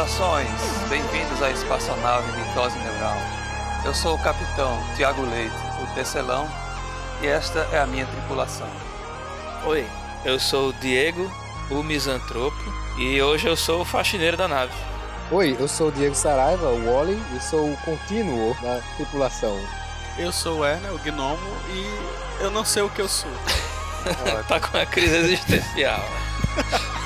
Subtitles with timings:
[0.00, 0.48] Saudações,
[0.88, 3.16] bem-vindos à espaçonave Mitose Neural.
[3.84, 6.48] Eu sou o capitão Tiago Leite, o tecelão,
[7.20, 8.66] e esta é a minha tripulação.
[9.66, 9.86] Oi,
[10.24, 11.30] eu sou o Diego,
[11.70, 12.56] o misantropo,
[12.98, 14.72] e hoje eu sou o faxineiro da nave.
[15.30, 19.60] Oi, eu sou o Diego Saraiva, o Wally, e sou o contínuo da tripulação.
[20.16, 21.38] Eu sou o Erner, o gnomo,
[21.68, 23.30] e eu não sei o que eu sou.
[24.48, 26.02] tá com uma crise existencial.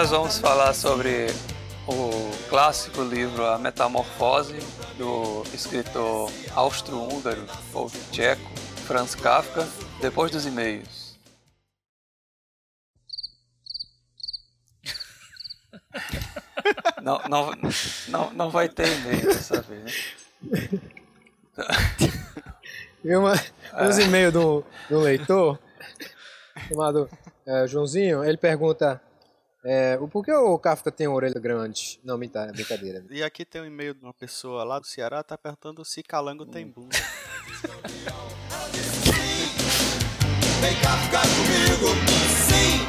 [0.00, 1.26] nós vamos falar sobre
[1.86, 4.58] o clássico livro A Metamorfose
[4.96, 8.50] do escritor austro-húngaro ou tcheco
[8.86, 9.68] Franz Kafka,
[10.00, 11.18] depois dos e-mails.
[17.02, 17.50] Não, não,
[18.08, 20.14] não, não vai ter e-mail dessa vez.
[20.40, 20.80] Né?
[23.04, 23.34] E uma,
[23.82, 25.58] uns e-mails do, do leitor
[26.68, 27.06] chamado
[27.46, 28.98] é, Joãozinho, ele pergunta
[29.62, 32.00] é, o porquê o Kafka tem uma orelha grande?
[32.02, 33.04] Não, mentira, brincadeira.
[33.10, 36.46] E aqui tem um e-mail de uma pessoa lá do Ceará, tá perguntando se calango
[36.46, 36.96] tem bunda.
[40.60, 41.88] Vem cá ficar comigo,
[42.48, 42.86] sim.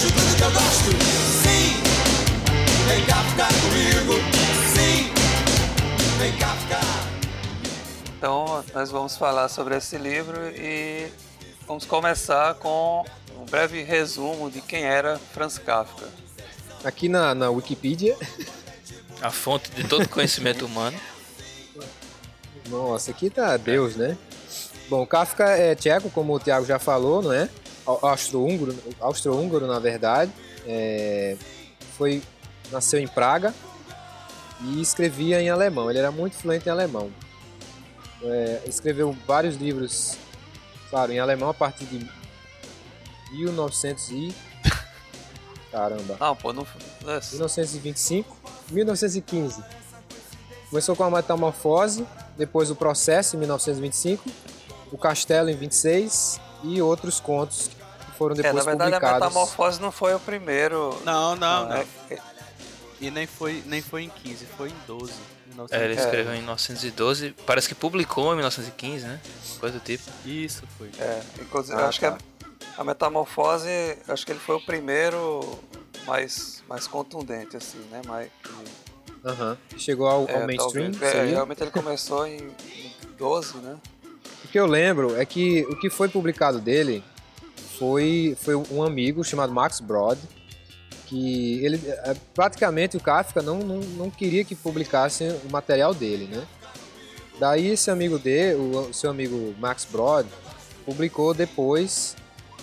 [0.00, 0.90] Tudo que eu gosto,
[1.42, 1.76] sim.
[2.88, 4.14] Vem cá ficar comigo,
[4.74, 5.12] sim.
[6.18, 7.10] Vem cá ficar.
[8.16, 11.12] Então nós vamos falar sobre esse livro e
[11.66, 13.04] vamos começar com
[13.40, 16.06] um breve resumo de quem era Franz Kafka.
[16.84, 18.16] Aqui na, na Wikipedia,
[19.20, 20.98] A fonte de todo conhecimento humano.
[22.68, 24.16] nossa, aqui tá Deus, né?
[24.88, 27.48] Bom, Kafka é tcheco, como o Thiago já falou, não é?
[27.86, 30.32] Au- Austro-húngaro, austro-húngaro na verdade.
[30.66, 31.36] É,
[31.96, 32.22] foi,
[32.72, 33.54] nasceu em Praga
[34.62, 35.88] e escrevia em alemão.
[35.90, 37.10] Ele era muito fluente em alemão.
[38.22, 40.16] É, escreveu vários livros,
[40.90, 42.06] claro, em alemão a partir de
[43.32, 44.34] 1900 e...
[45.70, 46.16] Caramba.
[46.18, 46.62] Não, pô, não.
[46.62, 48.36] é, 1925,
[48.70, 49.62] 1915.
[50.68, 54.28] Começou com a Metamorfose, depois o Processo em 1925,
[54.92, 59.28] o Castelo em 26 e outros contos que foram É, na depois verdade a publicados.
[59.28, 61.00] Metamorfose não foi o primeiro.
[61.04, 61.76] Não, não, não.
[61.76, 61.86] é-
[63.00, 65.12] E nem foi, nem foi em 15, foi em 12.
[65.70, 66.00] É, ele 1915.
[66.04, 69.20] escreveu em 1912, parece que publicou em 1915, né?
[69.58, 70.04] Coisa do tipo.
[70.24, 70.90] Isso foi.
[70.98, 72.12] É, inclusive, Ah, eu acho tá.
[72.12, 72.24] que
[72.80, 73.68] a, Metamorfose,
[74.08, 75.40] acho que ele foi o primeiro
[76.06, 78.00] mais, mais contundente, assim, né?
[78.06, 78.30] Mais.
[79.76, 83.76] Chegou ao, ao é, mainstream, talvez- é, realmente ele começou em, em 12, né?
[84.44, 87.04] O que eu lembro é que o que foi publicado dele
[87.78, 90.18] foi, foi um amigo chamado Max Brod,
[91.06, 96.24] que ele é, praticamente o Kafka não, não, não queria que publicassem o material dele,
[96.26, 96.46] né?
[97.38, 100.26] Daí esse amigo dele, o, o seu amigo Max Brod,
[100.84, 102.16] publicou depois.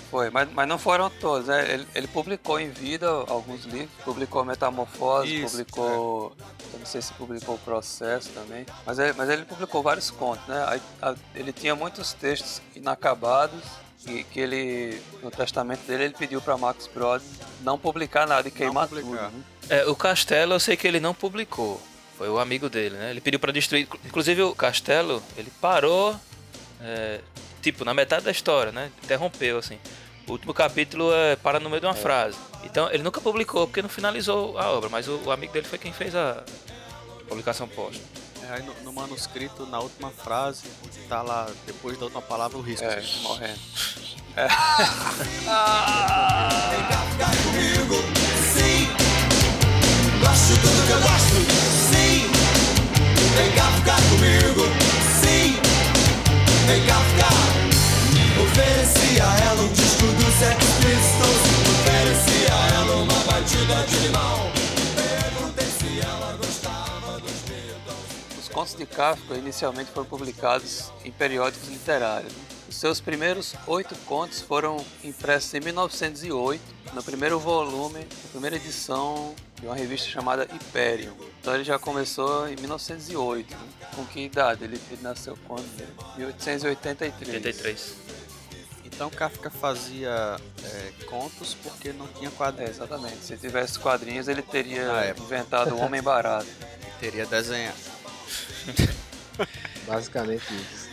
[0.09, 1.73] Foi, mas, mas não foram todos, né?
[1.73, 6.35] Ele, ele publicou em vida alguns livros, publicou Metamorfose, Isso, publicou.
[6.73, 10.47] Eu não sei se publicou o Processo também, mas ele, mas ele publicou vários contos,
[10.47, 10.63] né?
[10.67, 13.61] Aí, a- ele tinha muitos textos inacabados.
[14.05, 17.21] Que, que ele, no testamento dele, ele pediu para Max Brod
[17.61, 19.01] não publicar nada e queimar tudo.
[19.03, 19.31] né?
[19.69, 21.81] É, o Castelo eu sei que ele não publicou.
[22.17, 23.09] Foi o amigo dele, né?
[23.09, 23.85] Ele pediu pra destruir.
[24.05, 26.15] Inclusive o Castelo, ele parou,
[26.79, 27.19] é,
[27.71, 28.91] tipo, na metade da história, né?
[29.03, 29.77] Interrompeu, assim.
[30.27, 32.37] O último capítulo é, para no meio de uma frase.
[32.63, 35.77] Então ele nunca publicou porque não finalizou a obra, mas o, o amigo dele foi
[35.77, 36.43] quem fez a
[37.27, 38.05] publicação póstuma.
[38.43, 40.63] É, aí no, no manuscrito, na última frase,
[41.09, 42.85] tá lá, depois da última palavra, o risco.
[42.85, 43.59] É, morrendo.
[44.37, 44.47] Vem
[46.87, 47.95] cá ficar comigo,
[48.53, 48.87] sim.
[50.19, 51.35] Gosto de tudo que eu gosto,
[51.89, 52.29] sim.
[53.35, 54.63] Vem cá ficar comigo,
[55.21, 55.59] sim.
[56.67, 57.56] Vem cá ficar.
[58.57, 61.41] Ofereci a ela um disco do Sex Pistols.
[61.79, 64.51] Ofereci a ela uma batida de limão.
[64.95, 68.39] Perguntei se ela gostava dos Beatles.
[68.39, 72.33] Os contos de Kafka inicialmente foram publicados em periódicos literários.
[72.67, 76.59] Os seus primeiros oito contos foram impressos em 1908,
[76.95, 81.13] no primeiro volume, na primeira edição de uma revista chamada Hyperion.
[81.39, 83.53] Então ele já começou em 1908.
[83.55, 83.59] né?
[83.95, 84.63] Com que idade?
[84.63, 85.63] Ele, ele nasceu quando?
[86.17, 87.35] 1883.
[87.35, 88.07] 83.
[88.97, 92.71] Então Kafka fazia é, contos porque não tinha É, quadrinhos.
[92.71, 93.17] exatamente.
[93.23, 95.13] Se tivesse quadrinhos, ele teria é.
[95.15, 96.47] inventado o Homem Barato.
[96.99, 97.77] Teria desenhado.
[99.85, 100.87] Basicamente isso.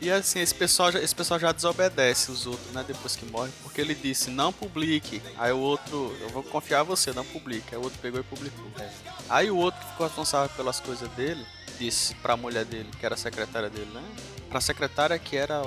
[0.00, 2.84] E assim, esse pessoal, já, esse pessoal já desobedece os outros, né?
[2.86, 5.20] Depois que morre, porque ele disse, não publique.
[5.36, 7.74] Aí o outro, eu vou confiar em você, não publique.
[7.74, 8.70] Aí o outro pegou e publicou.
[9.28, 11.44] Aí o outro que ficou responsável pelas coisas dele,
[11.76, 14.04] disse pra mulher dele, que era a secretária dele, né?
[14.48, 15.60] Pra secretária que era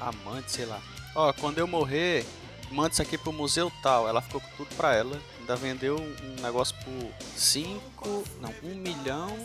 [0.00, 0.80] amante, sei lá.
[1.14, 2.26] Ó, quando eu morrer,
[2.70, 4.08] manda isso aqui pro museu tal.
[4.08, 5.20] Ela ficou com tudo pra ela.
[5.40, 9.36] Ainda vendeu um negócio por 5, não, 1 um milhão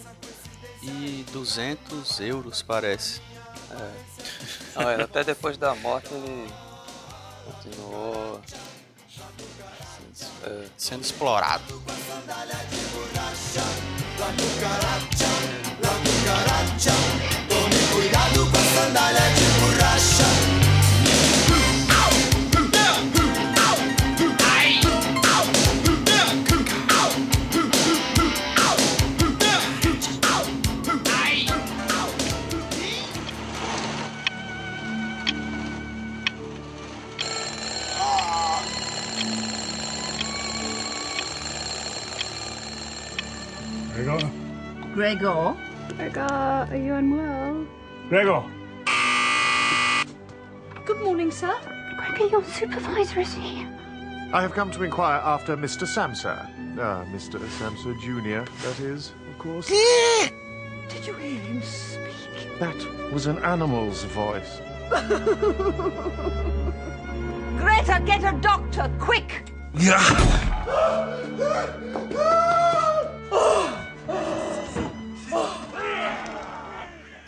[0.81, 3.21] e 200 euros, parece.
[4.75, 6.49] Não, ele, até depois da morte ele
[7.45, 8.41] continuou.
[10.43, 11.81] é, Sendo explorado.
[17.91, 20.48] Cuidado com a sandália de borracha.
[44.99, 45.55] Gregor?
[45.95, 47.65] Gregor, are you unwell?
[48.09, 48.43] Gregor!
[50.85, 51.55] Good morning, sir.
[51.95, 53.65] Gregor, your supervisor is here.
[54.33, 55.87] I have come to inquire after Mr.
[55.87, 56.49] Samsa.
[56.77, 57.39] Ah, Mr.
[57.47, 59.69] Samsa Jr., that is, of course.
[59.69, 62.59] Did you hear him speak?
[62.59, 62.75] That
[63.13, 64.59] was an animal's voice.
[67.57, 69.49] Greta, get a doctor, quick!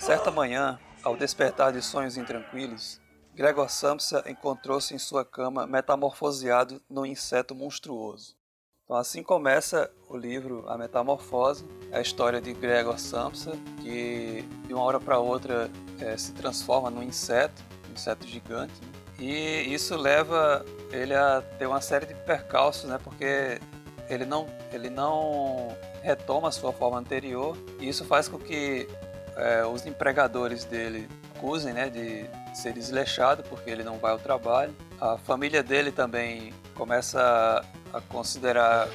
[0.01, 3.00] Certa manhã, ao despertar de sonhos intranquilos,
[3.36, 8.36] Gregor Samsa encontrou-se em sua cama metamorfoseado num inseto monstruoso.
[8.83, 14.81] Então assim começa o livro A Metamorfose, a história de Gregor Samsa, que de uma
[14.81, 15.69] hora para outra
[16.00, 18.88] eh, se transforma num inseto, um inseto gigante, né?
[19.19, 22.98] e isso leva ele a ter uma série de percalços, né?
[23.03, 23.62] porque
[24.09, 28.89] ele não, ele não retoma a sua forma anterior, e isso faz com que
[29.35, 34.73] é, os empregadores dele acusem né, de ser desleixado porque ele não vai ao trabalho.
[34.99, 38.87] A família dele também começa a, considerar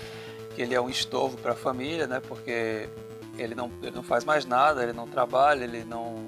[0.55, 2.89] que ele é um estorvo para a família, né, porque
[3.37, 6.27] ele não, ele não faz mais nada, ele não trabalha, ele não,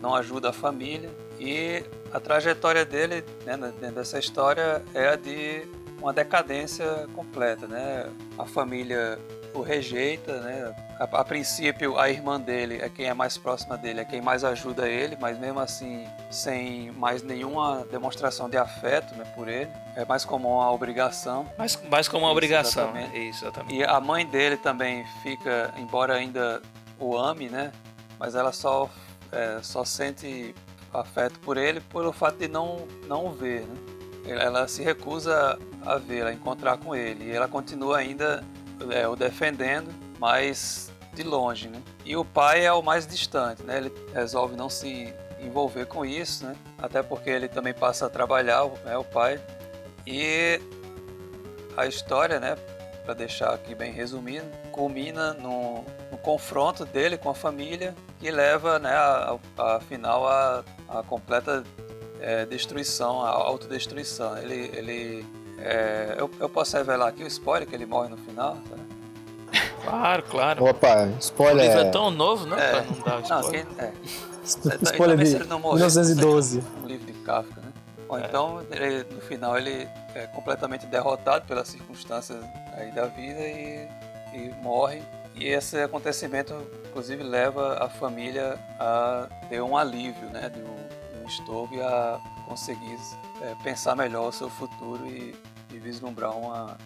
[0.00, 1.10] não ajuda a família.
[1.40, 5.66] E a trajetória dele né, dentro dessa história é a de
[6.00, 7.66] uma decadência completa.
[7.66, 8.08] Né?
[8.38, 9.18] A família
[9.54, 10.74] o rejeita, né?
[10.98, 14.42] A, a, princípio, a irmã dele é quem é mais próxima dele, é quem mais
[14.44, 19.70] ajuda ele, mas mesmo assim, sem mais nenhuma demonstração de afeto né, por ele.
[19.96, 21.48] É mais como uma obrigação.
[21.56, 22.84] Mais, mais como uma Isso, obrigação.
[22.84, 23.18] exatamente.
[23.18, 23.26] né?
[23.26, 23.74] Exatamente.
[23.76, 26.60] E a mãe dele também fica, embora ainda
[26.98, 27.72] o ame, né?
[28.18, 28.90] Mas ela só,
[29.30, 30.54] é, só sente
[30.92, 33.76] afeto por ele pelo fato de não, não o ver, né?
[34.26, 37.24] Ela se recusa a vê-lo, a encontrar com ele.
[37.24, 38.42] E ela continua ainda
[38.90, 41.80] é, o defendendo, mas de longe, né?
[42.04, 43.78] E o pai é o mais distante, né?
[43.78, 46.56] Ele resolve não se envolver com isso, né?
[46.78, 48.96] Até porque ele também passa a trabalhar, né?
[48.96, 49.40] O pai.
[50.06, 50.60] E
[51.76, 52.56] a história, né?
[53.04, 58.78] Para deixar aqui bem resumido, culmina no, no, confronto dele com a família que leva,
[58.78, 58.94] né?
[58.94, 61.62] A, a, afinal a, a completa
[62.20, 64.36] é, destruição, a autodestruição.
[64.38, 65.26] Ele, ele
[65.58, 68.56] é, eu, eu, posso revelar aqui o spoiler que ele morre no final?
[68.68, 68.76] Tá?
[69.84, 70.64] Claro, claro.
[70.64, 71.66] Opa, O spoiler.
[71.66, 72.56] livro é tão novo, né?
[72.58, 72.70] É.
[72.72, 73.66] Pra não dar Não, spoiler.
[73.66, 73.92] quem, é.
[74.44, 76.62] Spoiler Talvez de se ele não morresse, 1912.
[76.82, 77.68] no livro de Kafka, né?
[78.08, 78.24] Ou É.
[78.26, 82.38] então, ele- no final, ele é completamente derrotado pelas circunstâncias
[82.76, 83.88] aí da vida e,
[84.34, 85.02] e morre.
[85.34, 86.54] E esse acontecimento,
[86.88, 90.50] inclusive, leva a família a ter um alívio, né?
[90.50, 90.64] De um,
[91.18, 92.98] de um estorvo e a conseguir
[93.40, 95.34] é, pensar melhor o seu futuro e,
[95.72, 96.76] e vislumbrar uma,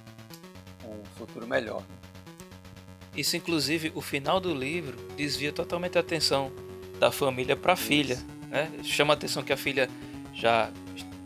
[0.85, 1.83] um futuro melhor.
[3.17, 6.53] Isso, inclusive, o final do livro desvia totalmente a atenção
[6.99, 8.19] da família para a filha.
[8.49, 8.71] Né?
[8.83, 9.89] Chama a atenção que a filha
[10.33, 10.71] já,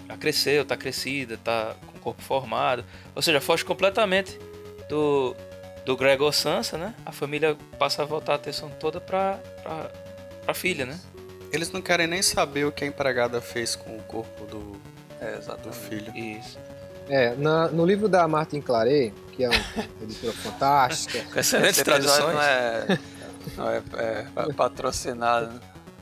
[0.09, 2.85] já cresceu, está crescida, está com o corpo formado.
[3.15, 4.39] Ou seja, foge completamente
[4.89, 5.37] do,
[5.85, 6.95] do Gregor Sansa, né?
[7.05, 9.39] A família passa a voltar a atenção toda para
[10.47, 10.99] a filha, né?
[11.53, 14.81] Eles não querem nem saber o que a empregada fez com o corpo do,
[15.21, 16.13] É, do filho.
[16.17, 16.59] Isso.
[17.09, 19.59] É, na- no livro da Martin Claret, que é uma
[20.03, 22.35] editora fantástica, Com excelentes traduções.
[22.35, 22.99] não é,
[23.57, 25.61] não é, é pa- patrocinado,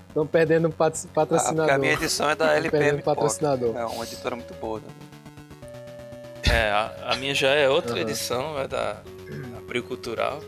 [0.09, 1.75] estão perdendo um pat- Ah, porque patrocinador.
[1.75, 3.76] a minha edição é da LPM perdendo patrocinador.
[3.76, 4.80] É uma editora muito boa.
[4.80, 4.87] Né?
[6.52, 8.00] É, a, a minha já é outra Aham.
[8.00, 8.97] edição, é da
[9.59, 10.40] Abril Cultural.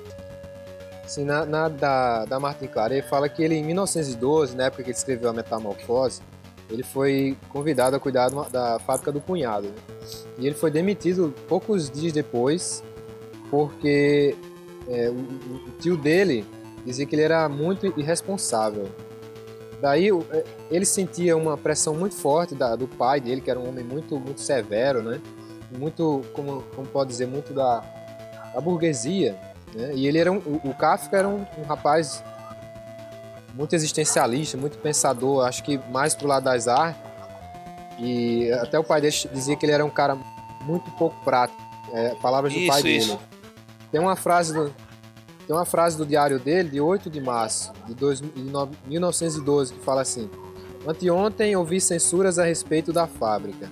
[1.12, 4.88] Assim, na, na da, da Martin Claret fala que ele, em 1912, na época que
[4.88, 6.22] ele escreveu A Metamorfose,
[6.70, 9.66] ele foi convidado a cuidar da fábrica do cunhado.
[9.68, 9.74] né?
[10.38, 12.82] E ele foi demitido poucos dias depois,
[13.50, 14.34] porque
[14.88, 16.46] é, o, o- tio dele
[16.86, 18.88] dizia que ele era muito irresponsável.
[19.82, 23.68] Daí é, ele sentia uma pressão muito forte da- do pai dele, que era um
[23.68, 25.20] homem muito, muito severo, né?
[25.78, 27.80] Muito, como, como pode dizer, muito da,
[28.54, 29.36] da burguesia.
[29.74, 29.94] Né?
[29.94, 32.22] E ele era um, o, Kafka era um, um rapaz
[33.54, 37.00] muito existencialista, muito pensador, acho que mais pro lado das artes.
[37.98, 40.16] E até o pai dele dizia que ele era um cara
[40.62, 41.60] muito pouco prático.
[41.92, 43.08] É, palavras do Isso, pai isso.
[43.08, 43.20] dele.
[43.90, 44.72] Tem uma frase do
[45.46, 49.74] tem uma frase do diário dele de 8 de março de, dois, de no- 1912
[49.74, 50.30] que fala assim:
[50.86, 53.70] Anteontem ouvi censuras a respeito da fábrica.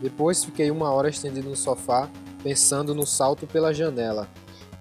[0.00, 2.08] Depois fiquei uma hora estendido no sofá
[2.42, 4.28] pensando no salto pela janela.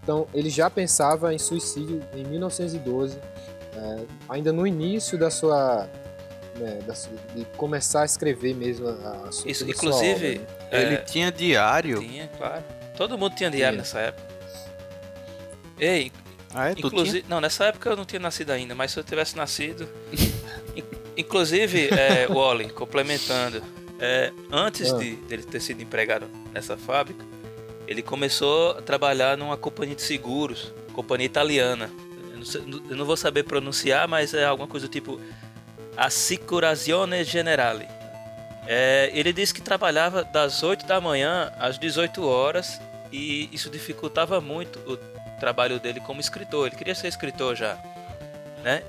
[0.09, 3.19] Então ele já pensava em suicídio em 1912,
[3.75, 5.87] é, ainda no início da sua,
[6.55, 10.39] né, da sua- de começar a escrever mesmo a, a sua, Isso, a sua inclusive,
[10.41, 10.81] obra, né?
[10.81, 11.99] Ele é, tinha diário.
[11.99, 12.63] tinha, claro.
[12.97, 13.81] Todo mundo tinha diário Tinha.
[13.83, 14.27] nessa época.
[15.79, 16.11] Ei,
[16.55, 16.71] Ah, é?
[16.71, 19.87] Inclusive, não, nessa época eu não tinha nascido ainda, mas se eu tivesse nascido,
[20.75, 20.83] In-
[21.15, 23.61] inclusive, é, Wally, complementando,
[23.99, 24.97] é, antes Ah.
[24.97, 27.23] de dele ter sido empregado nessa fábrica,
[27.89, 31.89] ele começou a trabalhar numa companhia de seguros, companhia italiana.
[32.31, 35.19] Eu não, sei- eu não vou saber pronunciar, mas é alguma coisa do tipo
[35.97, 37.87] Assicurazione Generale.
[38.67, 42.79] É, ele disse que trabalhava das 8 da manhã às 18 horas
[43.11, 44.95] e isso dificultava muito o
[45.39, 46.67] trabalho dele como escritor.
[46.67, 47.73] Ele queria ser escritor já,
[48.63, 48.83] né?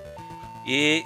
[0.67, 1.03] E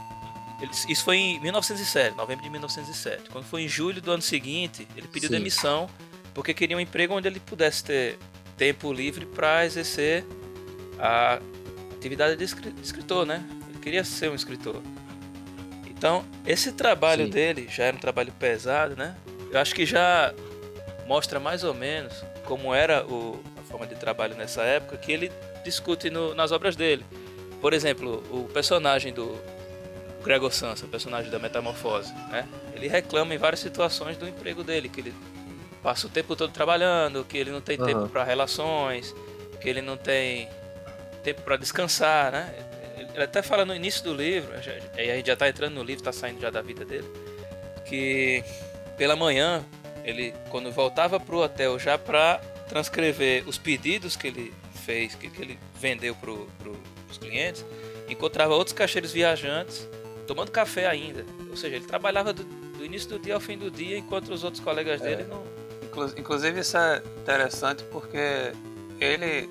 [0.88, 3.30] isso foi em 1907, novembro de 1907.
[3.30, 5.36] Quando foi em julho do ano seguinte, ele pediu Sim.
[5.36, 5.88] demissão
[6.34, 8.18] porque queria um emprego onde ele pudesse ter
[8.56, 10.24] tempo livre para exercer
[10.98, 11.38] a
[11.96, 13.42] atividade de escri- de escritor, né?
[13.70, 14.82] Ele queria ser um escritor.
[15.88, 17.30] Então, esse trabalho Sim.
[17.30, 19.16] dele já era um trabalho pesado, né?
[19.50, 20.34] Eu acho que já
[21.06, 22.12] mostra mais ou menos
[22.44, 25.30] como era o, a forma de trabalho nessa época que ele
[25.64, 27.04] discute no- nas obras dele.
[27.60, 29.38] Por exemplo, o personagem do
[30.22, 32.46] Gregor Samsa, o personagem da Metamorfose, né?
[32.74, 35.14] Ele reclama em várias situações do emprego dele, que ele
[35.84, 37.86] passa o tempo todo trabalhando, que ele não tem Aham.
[37.86, 39.14] tempo para relações,
[39.60, 40.48] que ele não tem
[41.22, 42.54] tempo para descansar, né?
[43.12, 44.50] Ele até fala no início do livro,
[44.96, 47.06] aí a gente já tá entrando no livro, tá saindo já da vida dele,
[47.84, 48.42] que
[48.96, 49.62] pela manhã
[50.02, 54.54] ele quando voltava pro hotel já para transcrever os pedidos que ele
[54.86, 56.72] fez, que, que ele vendeu pro, pro,
[57.06, 57.64] pros clientes,
[58.08, 59.86] encontrava outros caixeiros viajantes
[60.26, 61.26] tomando café ainda.
[61.50, 64.42] Ou seja, ele trabalhava do, do início do dia ao fim do dia, enquanto os
[64.42, 65.44] outros colegas dele não.
[65.94, 68.52] Inclu- Inclusive isso é interessante porque
[69.00, 69.48] ele,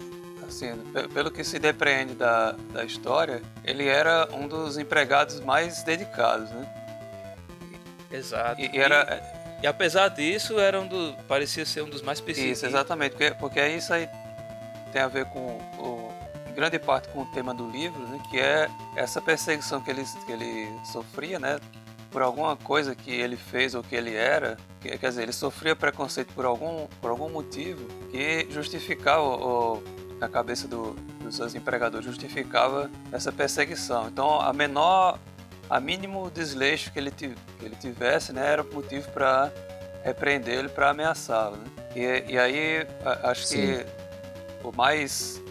[0.47, 5.83] assim, pe- pelo que se depreende da, da história, ele era um dos empregados mais
[5.83, 6.67] dedicados, né?
[8.12, 8.62] Exato.
[8.62, 9.21] E, e era
[9.62, 12.57] E apesar disso, era um do, parecia ser um dos mais perseguidos.
[12.59, 14.07] isso, exatamente, porque, porque isso aí
[14.91, 15.39] tem a ver com
[15.79, 16.13] o,
[16.50, 18.19] em grande parte com o tema do livro, né?
[18.29, 21.59] Que é essa perseguição que ele, que ele sofria, né?
[22.13, 25.75] Por alguma coisa que ele fez ou que ele era, que- quer dizer, ele sofria
[25.75, 29.84] preconceito por algum, por algum motivo que justificava, ou,
[30.20, 34.08] na cabeça do- dos seus empregadores, justificava essa perseguição.
[34.10, 35.17] Então, a menor,
[35.67, 39.51] a mínimo desleixo que ele, que ele tivesse, né, era motivo para
[40.03, 41.58] repreendê-lo, para ameaçá-lo.
[41.58, 41.65] Né?
[41.96, 43.58] E, e aí, a- acho Sim.
[43.58, 43.86] que
[44.67, 45.41] o mais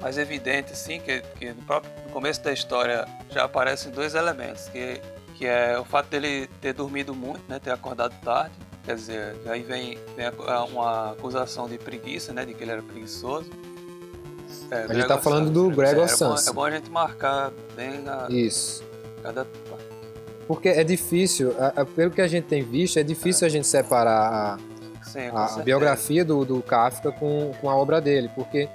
[0.00, 4.68] mais evidente assim que, que no próprio no começo da história já aparecem dois elementos
[4.68, 5.00] que
[5.36, 9.62] que é o fato dele ter dormido muito né ter acordado tarde quer dizer aí
[9.62, 13.50] vem, vem a- uma acusação de preguiça né de que ele era preguiçoso
[14.70, 15.70] É, A gente Gregor tá falando do?
[15.70, 16.50] Gregor é, bom, Samsa.
[16.50, 18.82] é bom a gente marcar bem a, Isso.
[19.22, 19.46] cada
[20.46, 23.66] Porque é difícil, a- a- pelo que a gente tem visto, é difícil a gente
[23.66, 24.58] separar
[25.02, 25.62] sim, a, a certeza.
[25.64, 28.68] biografia do, do Kafka com, com a obra dele, porque,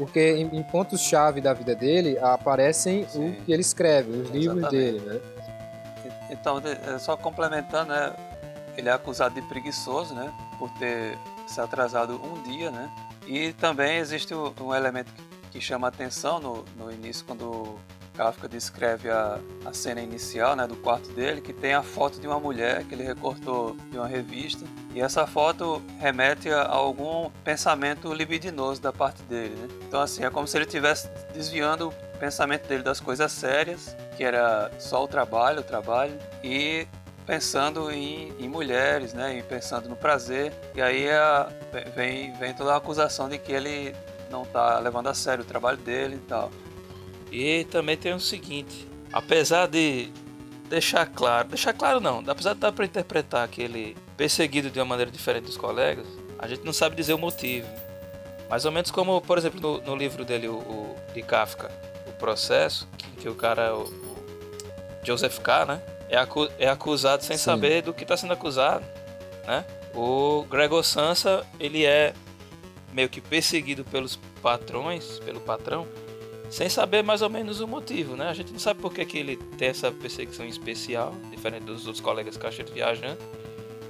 [0.00, 3.28] porque em, em pontos-chave da vida dele aparecem Sim.
[3.28, 5.20] o que ele escreve, os livros dele, né?
[6.30, 8.14] Então, é, só complementando, né?
[8.78, 10.32] Ele é acusado de preguiçoso, né?
[10.58, 12.90] Por ter se atrasado um dia, né?
[13.26, 17.74] E também existe um elemento que- que chama atenção no, no início, quando
[18.14, 20.66] Kafka descreve a, a cena inicial, né?
[20.66, 24.06] Do quarto dele, que tem a foto de uma mulher que ele recortou de uma
[24.06, 24.64] revista.
[24.94, 29.68] E essa foto remete a algum pensamento libidinoso da parte dele, né?
[29.86, 34.24] Então, assim, é como se ele estivesse desviando o pensamento dele das coisas sérias, que
[34.24, 36.86] era só o trabalho, o trabalho, e
[37.26, 39.38] pensando em, em mulheres, né?
[39.38, 40.52] E pensando no prazer.
[40.74, 41.48] E aí a-
[41.94, 43.94] vem, vem toda a acusação de que ele
[44.30, 46.50] não tá levando a sério o trabalho dele e tal.
[47.30, 50.10] E também tem o seguinte, apesar de
[50.68, 51.48] deixar claro.
[51.48, 55.44] Deixar claro não, apesar de dar pra interpretar que ele perseguido de uma maneira diferente
[55.44, 56.06] dos colegas,
[56.38, 57.66] a gente não sabe dizer o motivo.
[58.48, 61.70] Mais ou menos como, por exemplo, no, no livro dele, o, o- de Kafka,
[62.08, 64.16] O Processo, que, que o cara, o, o
[65.04, 65.82] Joseph K., né?
[66.08, 67.44] É, acu- é acusado sem Sim.
[67.44, 68.84] saber do que está sendo acusado,
[69.46, 69.64] né?
[69.94, 72.12] O Gregor Samsa, ele é
[72.92, 75.86] meio que perseguido pelos patrões, pelo patrão,
[76.50, 78.28] sem saber mais ou menos o motivo, né?
[78.28, 82.02] A gente não sabe por que, que ele tem essa perseguição especial, diferente dos outros
[82.02, 83.18] colegas ele viajando,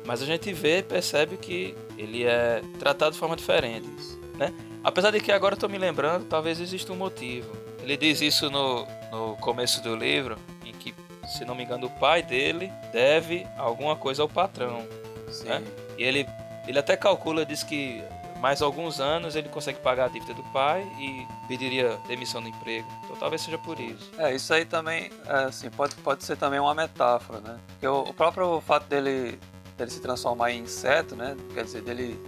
[0.04, 3.88] mas a gente vê e percebe que ele é tratado de forma diferente,
[4.36, 4.52] né?
[4.84, 7.50] Apesar de que agora eu tô me lembrando, talvez exista um motivo.
[7.82, 10.94] Ele diz isso no, no começo do livro, em que,
[11.28, 14.86] se não me engano, o pai dele deve alguma coisa ao patrão.
[15.30, 15.48] Sim.
[15.48, 15.62] né?
[15.96, 16.26] E ele,
[16.66, 18.02] ele até calcula, diz que
[18.40, 22.88] mais alguns anos ele consegue pagar a dívida do pai e pediria demissão do emprego.
[23.04, 24.10] Então talvez seja por isso.
[24.18, 27.58] É, isso aí também, é, assim, pode, pode ser também uma metáfora, né?
[27.68, 29.38] Porque o, o próprio fato dele,
[29.76, 31.36] dele se transformar em inseto, né?
[31.52, 32.18] Quer dizer, dele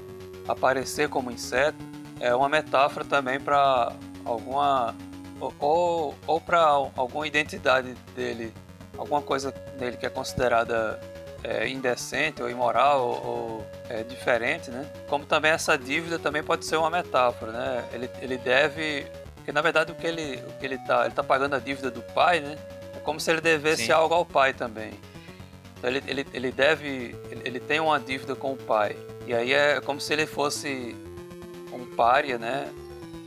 [0.46, 1.78] aparecer como inseto,
[2.20, 3.92] é uma metáfora também para
[4.24, 4.94] alguma
[5.58, 8.52] ou, ou, para alguma identidade dele,
[8.96, 11.00] alguma coisa dele que é considerada
[11.44, 14.86] é, indecente ou imoral ou, é, diferente, né?
[15.08, 17.84] Como também essa dívida também pode ser uma metáfora, né?
[17.92, 19.06] Ele, ele deve,
[19.36, 21.90] porque na verdade o que ele o que ele tá ele tá pagando a dívida
[21.90, 22.56] do pai, né?
[22.96, 23.92] É como se ele devesse Sim.
[23.92, 24.92] algo ao pai também.
[25.78, 28.96] Então ele, ele, ele deve ele, ele tem uma dívida com o pai
[29.26, 30.96] e aí é como se ele fosse
[31.72, 32.72] um pária, né?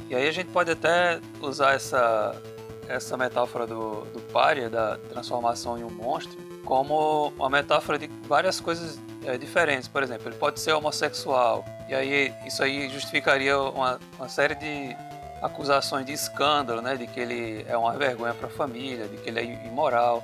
[0.10, 2.40] E aí a gente pode até usar essa,
[2.88, 8.60] essa metáfora do, do pária, da transformação em um monstro, como uma metáfora de várias
[8.60, 9.88] coisas é, diferentes.
[9.88, 14.96] Por exemplo, ele pode ser homossexual, e aí isso aí justificaria uma, uma série de
[15.42, 16.96] acusações de escândalo, né?
[16.96, 20.24] De que ele é uma vergonha para a família, de que ele é imoral.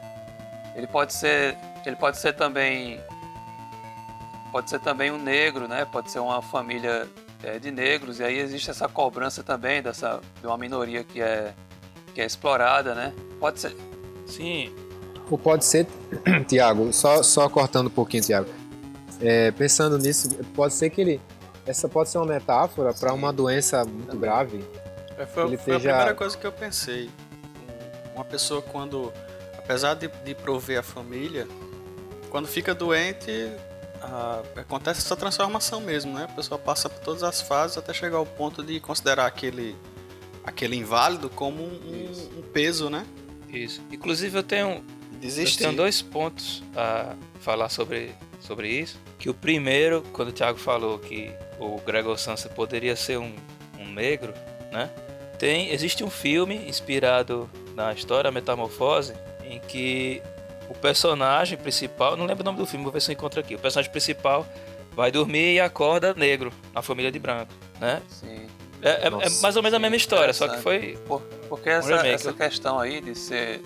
[0.76, 3.00] Ele pode ser, ele pode ser também
[4.52, 5.86] pode ser também um negro, né?
[5.86, 7.08] Pode ser uma família
[7.44, 11.54] é, de negros e aí existe essa cobrança também dessa de uma minoria que é
[12.14, 13.14] que é explorada, né?
[13.40, 13.76] Pode ser.
[14.26, 14.74] Sim,
[15.32, 15.88] Ou pode ser,
[16.48, 18.50] Tiago, só, só cortando um pouquinho, Tiago.
[19.22, 21.22] É, pensando nisso, pode ser que ele.
[21.66, 24.64] Essa pode ser uma metáfora para uma doença muito grave.
[25.18, 27.10] É, foi, Ele foi a esteja- primeira coisa que eu pensei.
[28.14, 29.12] Um- Uma pessoa quando,
[29.58, 31.48] apesar de, de prover a família,
[32.30, 33.32] quando fica doente,
[34.02, 36.26] a- acontece essa transformação mesmo, né?
[36.26, 39.76] A pessoa passa por todas as fases até chegar ao ponto de considerar aquele,
[40.44, 43.06] aquele inválido como um, um- um peso, né?
[43.54, 43.82] isso.
[43.92, 44.82] Inclusive eu tenho,
[45.22, 45.60] eu Desistir.
[45.60, 49.00] tenho dois pontos a falar sobre, sobre isso.
[49.20, 53.34] Que o primeiro, quando o Thiago falou que o Gregor Samsa poderia ser um,
[53.80, 54.34] um negro,
[54.72, 54.90] né?
[55.38, 60.22] Tem, existe um filme inspirado na história A Metamorfose, em que
[60.70, 63.56] o personagem principal, não lembro o nome do filme, vou ver se eu encontro aqui.
[63.56, 64.46] O personagem principal
[64.96, 68.02] vai dormir e acorda negro, na família de branco, né?
[68.10, 68.48] Sim.
[68.84, 71.70] É, é- é Nossa, mais ou menos a mesma história, só que foi Por- porque
[71.70, 73.62] essa, essa questão aí de ser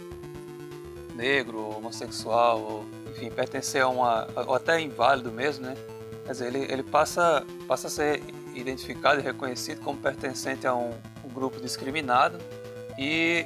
[1.16, 4.28] negro, homossexual, ou, enfim, pertencer a uma.
[4.48, 5.76] ou até inválido mesmo, né?
[6.26, 8.22] Quer dizer, ele, ele passa, passa a ser
[8.54, 10.92] identificado e reconhecido como pertencente a um,
[11.24, 12.40] um grupo discriminado
[12.98, 13.46] e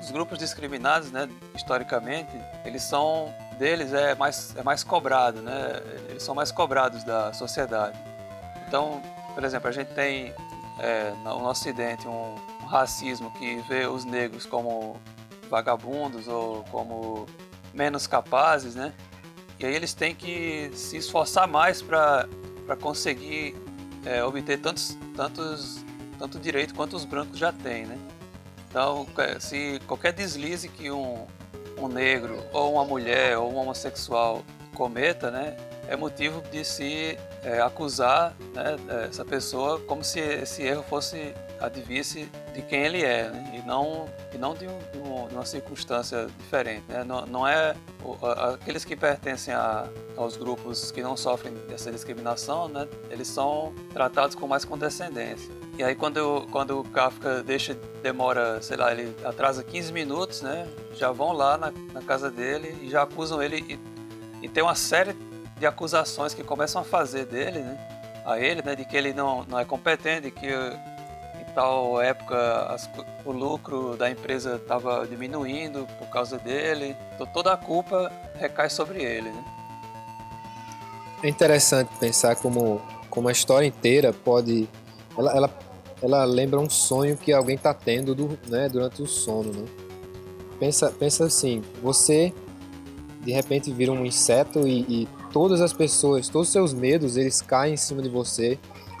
[0.00, 2.30] os grupos discriminados, né, historicamente,
[2.64, 5.80] eles são deles é mais é mais cobrado, né?
[6.10, 7.98] Eles são mais cobrados da sociedade.
[8.68, 9.00] Então,
[9.34, 10.34] por exemplo, a gente tem
[10.78, 15.00] é, no Ocidente um, um racismo que vê os negros como
[15.48, 17.26] vagabundos ou como
[17.72, 18.92] menos capazes, né?
[19.58, 22.26] E aí eles têm que se esforçar mais para
[22.80, 23.54] conseguir
[24.04, 25.84] é, obter tantos, tantos,
[26.18, 27.98] tanto direito quanto os brancos já têm, né?
[28.68, 31.26] Então, é, se qualquer deslize que um,
[31.78, 34.42] um negro ou uma mulher ou um homossexual
[34.74, 35.56] cometa, né,
[35.88, 38.76] é motivo de se é, acusar né,
[39.08, 44.06] essa pessoa como se esse erro fosse advisse de quem ele é, né, e não
[44.34, 47.02] e não de, um- de um- de uma circunstância diferente, né?
[47.04, 47.74] Não, não é
[48.52, 52.86] aqueles que pertencem a, aos grupos que não sofrem dessa discriminação, né?
[53.10, 55.50] Eles são tratados com mais condescendência.
[55.78, 60.68] E aí quando, quando o Kafka deixa, demora, sei lá, ele atrasa 15 minutos, né?
[60.94, 64.74] Já vão lá na, na casa dele e já acusam ele e, e tem uma
[64.74, 65.14] série
[65.58, 67.78] de acusações que começam a fazer dele, né?
[68.24, 68.74] A ele, né?
[68.74, 70.48] De que ele não, não é competente, que
[71.56, 72.88] tal época as
[73.24, 76.94] o lucro da empresa estava diminuindo por causa dele.
[77.14, 79.44] Então toda a culpa recai sobre ele, né?
[81.22, 84.68] É interessante pensar como, como a história inteira pode.
[85.16, 85.58] Ela, ela,
[86.02, 89.50] ela lembra um sonho que alguém está tendo do, né, durante o sono.
[89.50, 89.64] Né?
[90.60, 92.34] Pensa, pensa assim: você
[93.22, 97.40] de repente vira um inseto e, e todas as pessoas, todos os seus medos, eles
[97.40, 98.58] caem em cima de você.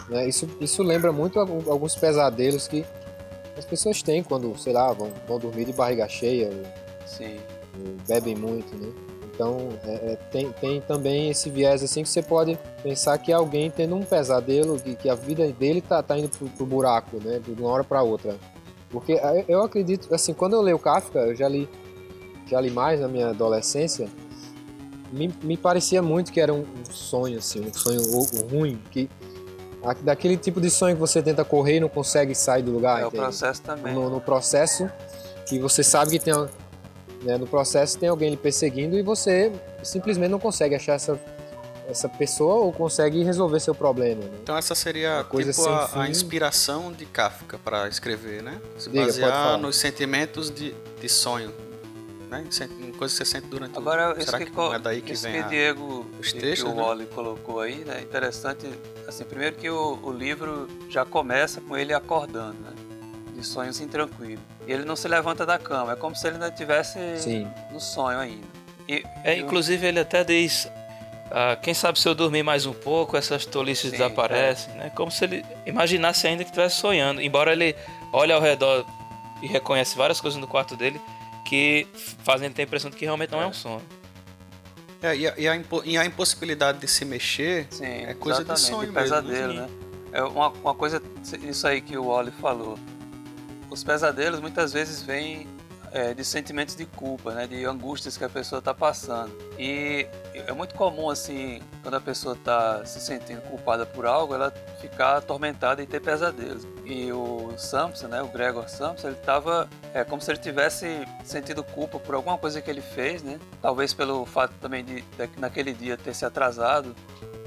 [0.08, 0.28] Né?
[0.28, 2.84] Isso, isso lembra muito alguns pesadelos que
[3.56, 7.36] as pessoas têm quando, sei lá, vão, vão dormir de barriga cheia, ou, Sim.
[8.06, 8.92] bebem muito, né?
[9.34, 13.70] Então, é- é, tem, tem também esse viés assim que você pode pensar que alguém
[13.70, 17.38] tendo um pesadelo, que, que a vida dele tá, tá indo pro, pro buraco, né?
[17.38, 18.36] De uma hora para outra.
[18.90, 21.68] Porque eu acredito, assim, quando eu leio Kafka, eu já li,
[22.46, 24.08] já li mais na minha adolescência,
[25.12, 29.10] me, me parecia muito que era um, um sonho, assim, um sonho ru- ruim, que
[29.94, 33.04] daquele tipo de sonho que você tenta correr e não consegue sair do lugar, é
[33.04, 33.22] o entende?
[33.22, 33.94] processo também.
[33.94, 34.90] no, no processo
[35.46, 36.34] que você sabe que tem
[37.22, 41.18] né, no processo tem alguém lhe perseguindo e você simplesmente não consegue achar essa
[41.88, 44.30] essa pessoa ou consegue resolver seu problema né?
[44.42, 48.60] Então essa seria coisa tipo a, a inspiração de Kafka para escrever, né?
[48.76, 51.52] Se Diga, basear nos sentimentos de, de sonho,
[52.30, 52.44] né?
[52.98, 55.34] Coisas que você sente durante Agora, o Será que, que, é daí que isso vem
[55.34, 55.48] que a...
[55.48, 56.82] Diego os textos, que o né?
[56.82, 58.00] Wally colocou aí, né?
[58.00, 58.68] Interessante,
[59.06, 62.72] assim, primeiro que o, o livro já começa com ele acordando, né?
[63.34, 64.42] De sonhos intranquilos.
[64.66, 66.98] E ele não se levanta da cama, é como se ele ainda estivesse
[67.70, 68.46] no sonho ainda.
[68.88, 70.68] E, É, e inclusive ele até diz,
[71.30, 74.90] ah, quem sabe se eu dormir mais um pouco, essas tolices Sim, desaparecem, né?
[74.94, 77.76] Como se ele imaginasse ainda que estivesse sonhando, embora ele
[78.12, 78.84] olhe ao redor
[79.42, 81.00] e reconhece várias coisas no quarto dele
[81.46, 81.86] que
[82.24, 83.82] fazem ter a impressão de que realmente não é um sonho.
[85.02, 88.42] É, e, a, e a impo- e a impossibilidade de se mexer Sim, é coisa
[88.44, 89.60] de sonho de mesmo, pesadelo, né?
[89.62, 89.68] né?
[90.12, 91.00] É uma, uma coisa,
[91.42, 92.78] isso aí que o Wally falou.
[93.70, 95.46] Os pesadelos muitas vezes vêm
[95.92, 97.46] é, de sentimentos de culpa, né?
[97.46, 99.32] De angústias que a pessoa está passando.
[99.58, 104.50] E é muito comum, assim, quando a pessoa está se sentindo culpada por algo, ela
[104.80, 106.66] ficar atormentada e ter pesadelos.
[106.84, 108.22] E o Sampson, né?
[108.22, 112.60] O Gregor Sampson, ele estava é como se ele tivesse sentido culpa por alguma coisa
[112.60, 113.38] que ele fez, né?
[113.62, 116.94] Talvez pelo fato também de, de naquele dia ter se atrasado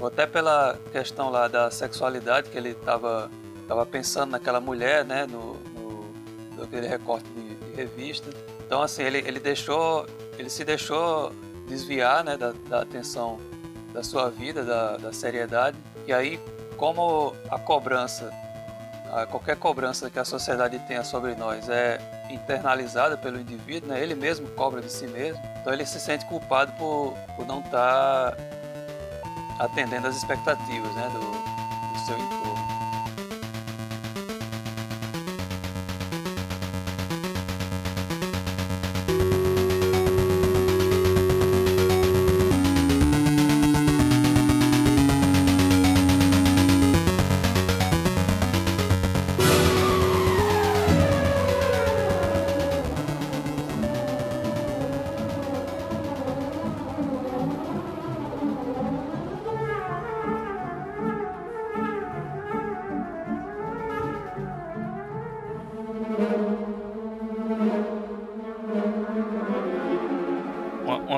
[0.00, 3.30] ou até pela questão lá da sexualidade que ele estava
[3.68, 6.12] tava pensando naquela mulher, né, no, no
[6.58, 7.49] naquele recorte de
[8.66, 10.06] Então assim ele, ele deixou,
[10.38, 11.32] ele se deixou
[11.70, 13.38] desviar, né, da, da atenção
[13.92, 15.76] da sua vida, da, da seriedade.
[16.06, 16.40] E aí,
[16.76, 18.32] como a cobrança,
[19.12, 21.98] a, qualquer cobrança que a sociedade tenha sobre nós é
[22.30, 25.40] internalizada pelo indivíduo, né, ele mesmo cobra de si mesmo.
[25.60, 28.36] Então ele se sente culpado por, por não estar
[29.58, 32.39] atendendo às expectativas né, do, do seu entorno.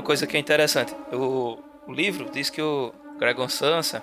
[0.03, 4.03] Uma, coisa que é interessante, o, o livro diz que o Gregor Sansa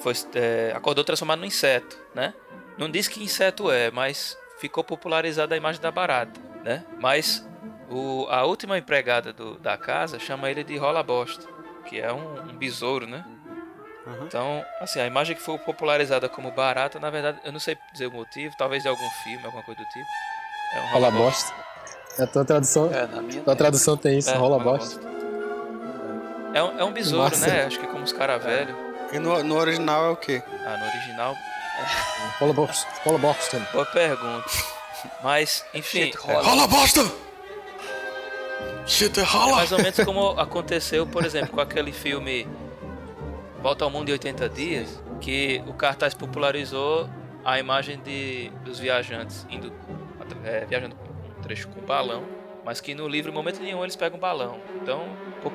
[0.00, 2.32] foi, é, acordou transformado num inseto, né?
[2.78, 6.82] Não diz que inseto é, mas ficou popularizada a imagem da barata, né?
[6.98, 7.46] Mas
[7.90, 11.44] o, a última empregada do- da casa chama ele de rola bosta,
[11.86, 13.22] que é um, um besouro, né?
[14.06, 14.24] Uhum.
[14.26, 18.06] Então, assim, a imagem que foi popularizada como barata, na verdade, eu não sei dizer
[18.06, 20.08] o motivo, talvez de algum filme, alguma coisa do tipo.
[20.72, 21.52] É um rola bosta
[22.18, 25.00] a tua tradução É, na minha tua tradução tem isso É, rola bosta
[26.54, 27.46] É um, é um besouro, Massa.
[27.46, 27.64] né?
[27.64, 28.74] Acho que como os caras velhos.
[29.12, 30.42] E no, no original é o quê?
[30.66, 31.34] Ah, no original,
[32.40, 34.44] rola bosta rola bosta boa pergunta.
[35.22, 36.42] Mas, enfim, Shit rola.
[36.42, 37.00] Rola bosta!
[38.86, 39.56] Shit, é rola!
[39.56, 42.46] mais ou menos como aconteceu, por exemplo, com aquele filme
[43.62, 47.08] Volta ao Mundo em 80 Dias, que o cartaz popularizou
[47.44, 49.72] a imagem de, dos viajantes indo
[50.44, 50.96] é, viajando
[51.48, 52.24] trecho com balão,
[52.64, 54.60] mas que no livro, em momento nenhum, eles pegam balão.
[54.82, 55.06] Então,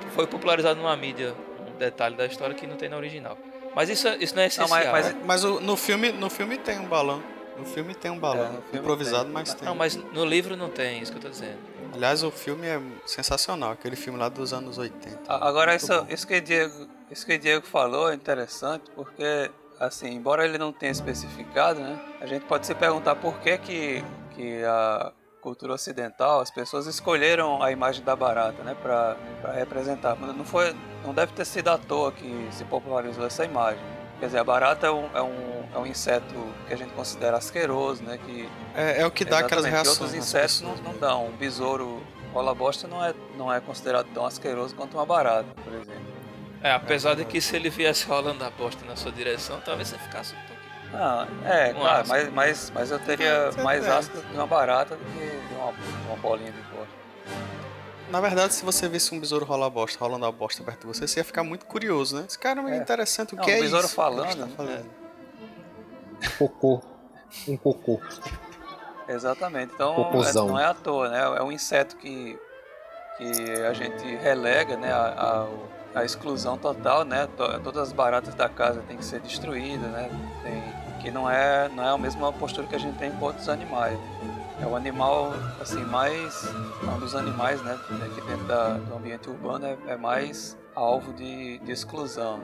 [0.10, 1.36] foi popularizado numa mídia
[1.67, 3.38] um detalhe da história que não tem na original.
[3.75, 4.69] Mas isso, isso não é Não, essencial.
[4.69, 7.21] mas, mas Mas o- no, filme, no filme tem um balão.
[7.58, 8.63] No filme tem um balão.
[8.73, 9.34] É, Improvisado, tem.
[9.34, 9.67] mas tem.
[9.67, 11.60] Não, mas no livro não tem, isso que eu tô dizendo.
[11.93, 13.71] Aliás, o filme é sensacional.
[13.71, 15.19] Aquele filme lá dos anos 80.
[15.27, 16.08] A- Agora, isso, bom.
[16.10, 20.91] isso, que Diego, isso que Diego falou é interessante porque, assim, embora ele não tenha
[20.91, 24.03] especificado, né, a gente pode se perguntar por que, que,
[24.36, 25.12] que a
[25.43, 29.17] cultura ocidental, as pessoas escolheram a imagem da barata né, para
[29.53, 30.15] representar.
[30.19, 33.84] Mas Não, foi, não deve ter sido à toa que se popularizou essa imagem.
[34.19, 36.34] Quer dizer, a barata é um, é um, é um inseto
[36.65, 38.17] que a gente considera asqueroso, né?
[38.17, 39.99] Que É, é o que dá aquelas reações.
[39.99, 41.27] outros insetos não, não dão.
[41.27, 42.01] Um besouro
[42.34, 46.13] rola bosta não é, não é considerado tão asqueroso quanto uma barata, por exemplo.
[46.62, 49.97] É, apesar de que se ele viesse rolando a bosta na sua direção, talvez você
[49.97, 50.52] ficasse um
[50.93, 52.08] Ah, é, Um claro, asco.
[52.10, 55.73] mas, mas, mas eu teria Você mais asco de uma barata do que de uma,
[56.08, 56.93] uma bolinha de bosta.
[58.10, 61.08] Na verdade, se você visse um besouro rolar bosta, rolando a bosta perto de você,
[61.08, 62.25] você ia ficar muito curioso, né?
[62.27, 62.77] Esse cara é É.
[62.77, 63.95] interessante, o Não, que o é besouro isso?
[63.95, 64.69] falando, que ele está né?
[64.69, 64.89] fazendo?
[66.38, 66.82] Cocô.
[67.47, 67.99] Um cocô.
[69.08, 69.73] Exatamente.
[69.73, 70.45] Então Cocôzão.
[70.45, 71.21] é- não é à toa, né?
[71.39, 72.38] É um inseto que,
[73.17, 74.91] que a gente relega, né?
[74.93, 75.47] A,
[75.95, 77.27] a, a exclusão total, né?
[77.36, 80.10] To- Todas as baratas da casa têm que ser destruídas, né?
[80.43, 83.47] Tem, que não é, não é a mesma postura que a gente tem com outros
[83.49, 83.99] animais.
[84.61, 86.45] É o animal, assim, mais...
[86.81, 87.77] É um dos animais, né?
[88.05, 92.39] Aqui dentro da- do ambiente urbano é, é mais alvo de, de exclusão.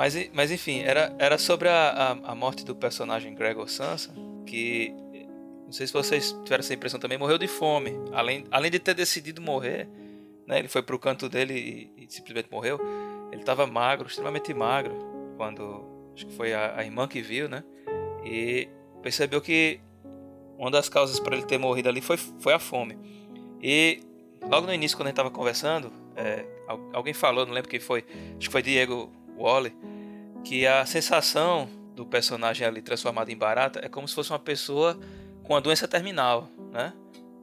[0.00, 1.90] Mas, mas enfim, era, era sobre a,
[2.24, 4.10] a, a morte do personagem Gregor Sansa,
[4.46, 4.94] que
[5.66, 7.92] não sei se vocês tiveram essa impressão também, morreu de fome.
[8.10, 9.86] Além, além de ter decidido morrer,
[10.46, 12.80] né, ele foi pro canto dele e, e simplesmente morreu.
[13.30, 14.96] Ele estava magro, extremamente magro,
[15.36, 15.84] quando
[16.14, 17.62] acho que foi a, a irmã que viu, né?
[18.24, 18.70] E
[19.02, 19.80] percebeu que
[20.56, 22.96] uma das causas para ele ter morrido ali foi, foi a fome.
[23.62, 24.00] E
[24.48, 27.80] logo no início, quando a gente estava conversando, é, al- alguém falou, não lembro quem
[27.80, 28.02] foi,
[28.38, 29.74] acho que foi Diego Wally,
[30.44, 34.98] que a sensação do personagem ali transformado em barata é como se fosse uma pessoa
[35.42, 36.92] com uma doença terminal, né?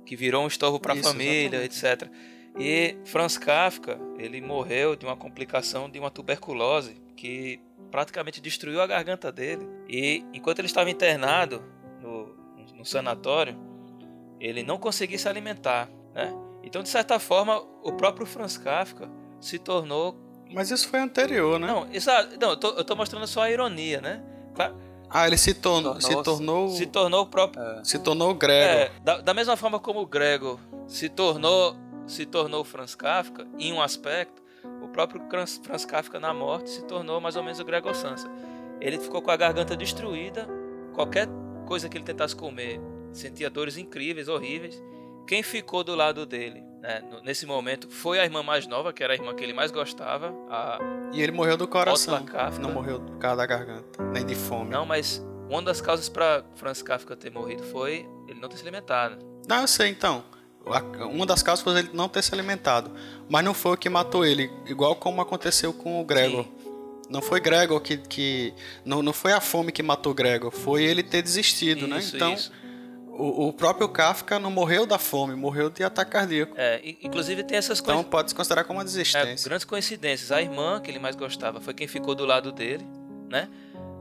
[0.05, 2.09] Que virou um estorvo para a família, etc.
[2.57, 7.59] E Franz Kafka, ele morreu de uma complicação de uma tuberculose que
[7.91, 9.67] praticamente destruiu a garganta dele.
[9.87, 11.61] E enquanto ele estava internado
[12.01, 12.35] no,
[12.73, 13.55] no sanatório,
[14.39, 16.33] ele não conseguia se alimentar, né?
[16.63, 21.67] Então, de certa forma, o próprio Franz Kafka se tornou Mas isso foi anterior, né?
[21.67, 22.37] não, exato.
[22.39, 24.23] Não, eu tô, eu tô mostrando só a ironia, né?
[24.55, 24.75] Claro,
[25.09, 27.63] Ah, ele se tornou, se tornou, se tornou o próprio.
[27.83, 28.67] se tornou Gregor.
[28.75, 31.75] É, da, da mesma forma como o Gregor se tornou
[32.07, 34.41] se tornou Franz Kafka em um aspecto,
[34.81, 38.29] o próprio Franz, Franz Kafka na morte se tornou mais ou menos o Gregor Sansa.
[38.79, 40.47] Ele ficou com a garganta destruída,
[40.93, 41.27] qualquer
[41.65, 42.79] coisa que ele tentasse comer
[43.11, 44.81] sentia dores incríveis, horríveis.
[45.27, 49.13] Quem ficou do lado dele né, nesse momento foi a irmã mais nova, que era
[49.13, 50.79] a irmã que ele mais gostava, a
[51.11, 52.25] E ele morreu do coração.
[52.59, 54.69] Não morreu por causa da garganta, nem de fome.
[54.69, 58.63] Não, mas uma das causas para Franz Kafka ter morrido foi ele não ter se
[58.63, 59.17] alimentado.
[59.47, 60.23] Não, eu sei então.
[61.09, 62.91] Uma das causas foi ele não ter se alimentado.
[63.29, 66.43] Mas não foi o que matou ele, igual como aconteceu com o Gregor.
[66.43, 66.51] Sim.
[67.09, 67.97] Não foi Gregor que.
[67.97, 71.99] que não, não foi a fome que matou Gregor, foi ele ter desistido, né?
[71.99, 72.51] Isso, Então, isso.
[73.17, 76.53] O, o próprio Kafka não morreu da fome, morreu de ataque cardíaco.
[76.57, 78.09] É, inclusive tem essas Então coisas.
[78.11, 79.47] pode se considerar como uma É, desistência.
[79.49, 80.31] grandes coincidências.
[80.31, 82.85] A irmã que ele mais gostava foi quem ficou do lado dele,
[83.29, 83.49] né?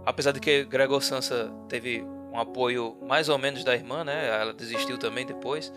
[0.04, 4.28] Apesar de que Gregor Sansa teve um apoio mais ou menos da irmã, né?
[4.40, 5.72] Ela desistiu também depois.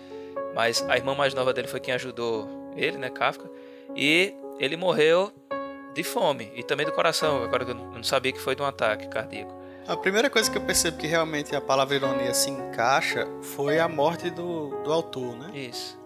[0.53, 3.09] Mas a irmã mais nova dele foi quem ajudou ele, né?
[3.09, 3.49] Kafka.
[3.95, 5.31] E ele morreu
[5.95, 7.43] de fome e também do coração.
[7.43, 9.57] Agora que eu não sabia que foi de um ataque cardíaco.
[9.89, 13.87] A primeira coisa que eu percebo que realmente a palavra ironia se encaixa foi a
[13.87, 15.49] morte do, do autor, né?
[15.51, 15.99] Isso.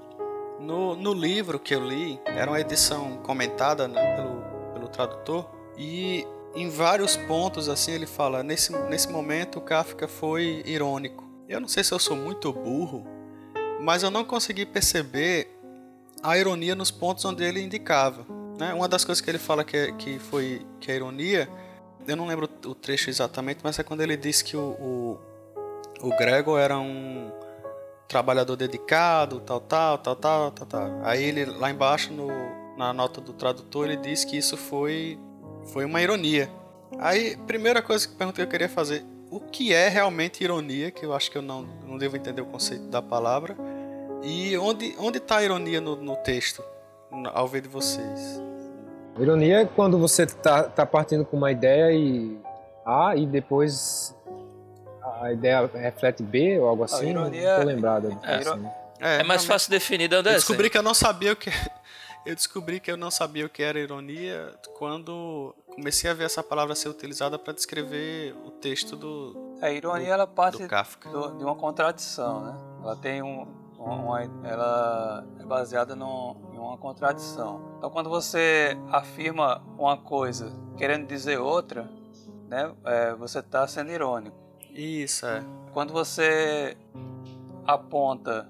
[0.57, 4.41] No, no livro que eu li, era uma edição comentada né, pelo,
[4.73, 10.63] pelo tradutor, e em vários pontos, assim, ele fala: nesse, nesse momento o Kafka foi
[10.65, 11.29] irônico.
[11.49, 13.05] Eu não sei se eu sou muito burro,
[13.81, 15.59] mas eu não consegui perceber
[16.23, 18.25] a ironia nos pontos onde ele indicava.
[18.57, 18.73] Né?
[18.73, 21.49] Uma das coisas que ele fala que, é- que foi que é ironia,
[22.07, 25.19] eu não lembro o trecho exatamente, mas é quando ele diz que o, o,
[26.01, 27.31] o Gregor era um
[28.07, 30.89] trabalhador dedicado, tal, tal, tal, tal, tal, tal.
[31.03, 32.27] Aí ele lá embaixo no,
[32.77, 35.17] na nota do tradutor ele diz que isso foi
[35.71, 36.49] foi uma ironia.
[36.99, 40.91] Aí primeira coisa que eu queria fazer, o que é realmente ironia?
[40.91, 43.55] Que eu acho que eu não, não devo entender o conceito da palavra.
[44.21, 46.63] E onde onde está a ironia no, no texto,
[47.33, 48.41] ao ver de vocês?
[49.17, 52.37] Ironia é quando você tá, tá partindo com uma ideia e
[52.85, 54.15] A e depois
[55.01, 57.09] a, a ideia reflete B ou algo assim?
[57.11, 58.19] ironia- não tô lembrado.
[58.23, 58.41] a assim.
[58.49, 60.35] iro- É, É mais fácil definir de onde Eu é.
[60.35, 61.49] descobri que eu não sabia o que.
[62.25, 66.41] Eu descobri que eu não sabia o que era ironia quando comecei a ver essa
[66.41, 71.09] palavra ser utilizada para descrever o texto do, A ironia ela parte do Kafka.
[71.09, 72.57] do- de uma contradição, né?
[72.81, 73.45] Ela tem um,
[73.83, 77.61] uma, ela é baseada num- em uma contradição.
[77.77, 81.89] Então, quando você afirma uma coisa querendo dizer outra,
[82.47, 82.73] né?
[82.85, 84.35] é, você está sendo irônico.
[84.71, 85.43] Isso, é.
[85.73, 86.77] Quando você
[87.65, 88.47] aponta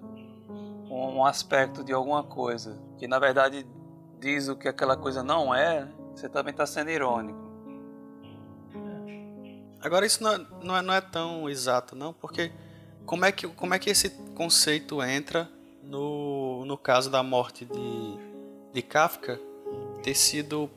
[0.90, 3.68] um, um aspecto de alguma coisa que na verdade
[4.20, 7.42] diz o que aquela coisa não é, você também está sendo irônico.
[9.82, 12.54] Agora isso não é, não é, não é tão exato, não, porque
[13.06, 15.50] como é que, como é que esse conceito entra
[15.84, 18.18] no, no caso da morte de,
[18.74, 19.40] de Kafka
[20.02, 20.70] ter sido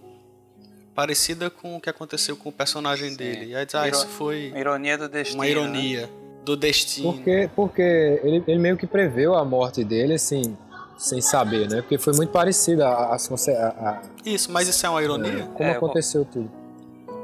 [0.95, 3.51] parecida com o que aconteceu com o personagem dele?
[3.51, 5.39] E aí diz, ah, Iro- isso foi Uma ironia do destino.
[5.39, 5.51] uma né?
[5.51, 6.11] ironia
[6.45, 7.13] do destino.
[7.13, 7.83] Porque, porque
[8.23, 10.57] ele, ele meio que preveu a morte dele, assim,
[10.97, 11.83] sem saber, né?
[11.83, 15.45] Porque foi muito parecida a, a, a- a- Isso, mas isso é uma ironia?
[15.55, 15.87] como É, bom.
[15.87, 16.51] aconteceu tudo.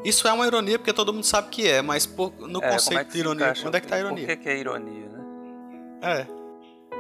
[0.04, 2.72] Isso é uma ironia porque todo mundo sabe que é, mas por- no É, como
[2.72, 3.68] conceito é de ironia, encaixa?
[3.68, 4.26] onde é que tá a Por ironia?
[4.26, 5.24] que, que é ironia, né?
[6.02, 6.26] É.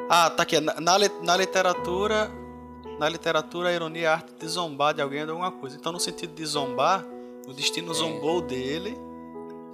[0.08, 0.60] Ah, tá aqui.
[0.60, 2.30] Na, na, na literatura,
[2.98, 5.76] na literatura, a ironia é a arte de zombar de alguém ou de alguma coisa.
[5.76, 7.04] Então, no sentido de zombar,
[7.48, 8.96] o destino zombou dele,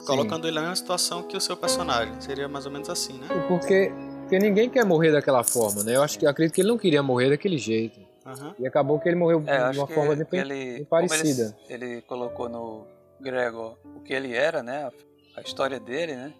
[0.07, 2.19] colocando ele na mesma situação que o seu personagem.
[2.21, 3.27] Seria mais ou menos assim, né?
[3.49, 5.97] Porque, porque ninguém quer morrer daquela forma, né?
[5.97, 8.01] Eu acho que eu acredito que ele não queria morrer daquele jeito.
[8.25, 8.55] Aham.
[8.59, 11.57] E acabou que ele morreu É, de uma forma ele, parecida.
[11.69, 12.85] ele, ele colocou no
[13.21, 14.91] Gregor o que ele era, né?
[15.37, 16.35] A, história dele, né?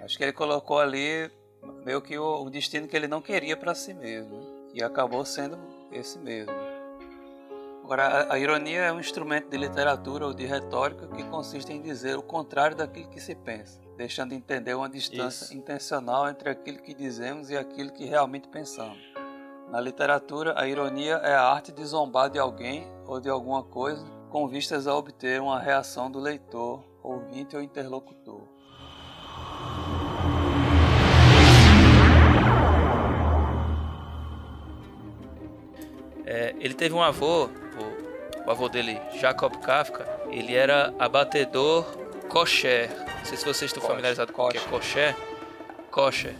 [0.00, 1.30] Acho que ele colocou ali
[1.84, 4.38] meio que o, o destino que ele não queria para si mesmo.
[4.38, 4.46] né?
[4.74, 5.58] E acabou sendo
[5.92, 6.52] esse mesmo.
[7.82, 11.80] Agora, a, a ironia é um instrumento de literatura ou de retórica que consiste em
[11.80, 15.54] dizer o contrário daquilo que se pensa, deixando de entender uma distância Isso.
[15.54, 18.98] intencional entre aquilo que dizemos e aquilo que realmente pensamos.
[19.70, 24.17] Na literatura, a ironia é a arte de zombar de alguém ou de alguma coisa
[24.28, 28.42] com vistas a obter uma reação do leitor, ouvinte ou interlocutor.
[36.26, 41.84] É, ele teve um avô, o, o avô dele, Jacob Kafka, ele era abatedor
[42.28, 42.90] kosher.
[43.18, 45.16] Não sei se vocês estão familiarizados com o que é kosher.
[45.90, 46.34] Kosher,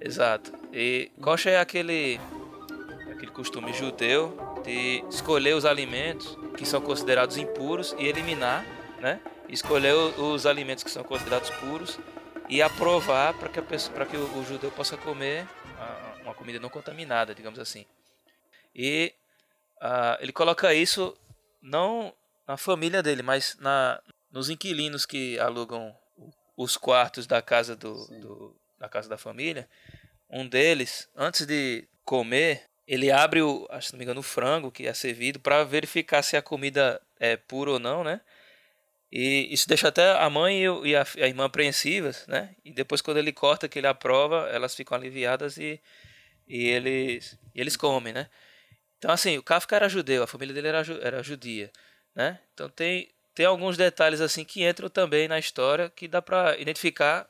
[0.00, 0.52] exato.
[0.72, 2.20] E kosher é aquele,
[3.10, 8.64] aquele costume judeu de escolher os alimentos que são considerados impuros e eliminar,
[9.00, 9.20] né?
[9.48, 11.98] Escolher os alimentos que são considerados puros
[12.48, 15.46] e aprovar para que, a pessoa- pra que o, o judeu possa comer
[16.22, 17.84] uma comida não contaminada, digamos assim.
[18.74, 19.12] E
[19.80, 21.14] ah, ele coloca isso
[21.60, 22.14] não
[22.48, 24.00] na família dele, mas na,
[24.32, 25.94] nos inquilinos que alugam
[26.56, 29.68] os quartos da casa do, do- da casa da família.
[30.30, 34.70] Um deles, antes de comer, ele abre o, acho que não me engano, o frango
[34.70, 38.20] que é servido para verificar se a comida é pura ou não, né?
[39.10, 42.54] E isso deixa até a mãe e, o- e a, a irmã apreensivas, né?
[42.64, 45.80] E depois quando ele corta, que ele aprova, elas ficam aliviadas e,
[46.48, 48.28] e eles, e eles comem, né?
[48.98, 51.70] Então, assim, o Kafka era judeu, a família dele era, era judia,
[52.14, 52.40] né?
[52.54, 57.28] Então tem, tem alguns detalhes assim que entram também na história que dá pra identificar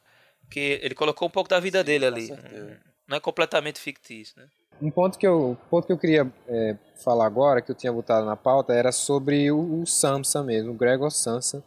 [0.51, 2.27] que ele colocou um pouco da vida dele com ali.
[2.29, 2.81] certeza.
[3.07, 4.49] Não é completamente fictício, né?
[4.85, 7.93] Um ponto que eu, um ponto que eu queria é, falar agora, que eu tinha
[7.93, 11.65] botado na pauta, era sobre o, o Samsa mesmo, o Gregor Samsa,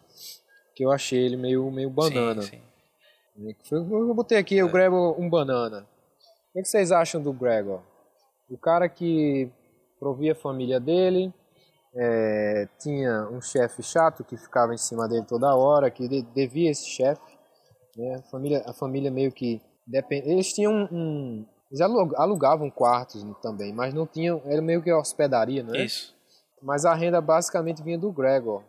[0.76, 2.42] que eu achei ele meio, meio banana.
[2.44, 2.62] Sim,
[3.64, 3.76] sim.
[3.76, 5.88] Eu botei aqui o Gregor um banana.
[6.56, 7.82] O que vocês acham do Gregor?
[8.50, 9.50] O cara que
[10.00, 11.34] provia a família dele,
[11.96, 16.70] é, tinha um chefe chato que ficava em cima dele toda hora, que de- devia
[16.70, 17.22] esse chefe.
[17.96, 18.16] Né?
[18.16, 20.30] A, família, a família meio que depende.
[20.30, 20.88] Eles tinham um.
[20.92, 24.42] um- eles alu- alugavam quartos também, mas não tinham.
[24.46, 25.84] Era meio que hospedaria, né?
[25.84, 26.16] Isso.
[26.62, 28.64] Mas a renda basicamente vinha do Gregor.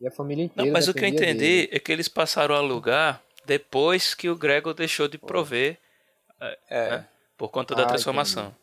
[0.00, 0.66] E a família inteira.
[0.66, 1.68] Não, mas o que eu entendi dele.
[1.72, 5.78] é que eles passaram a alugar depois que o Gregor deixou de prover
[6.68, 6.90] É.
[6.90, 7.08] né?
[7.36, 8.54] por conta da Ah, transformação.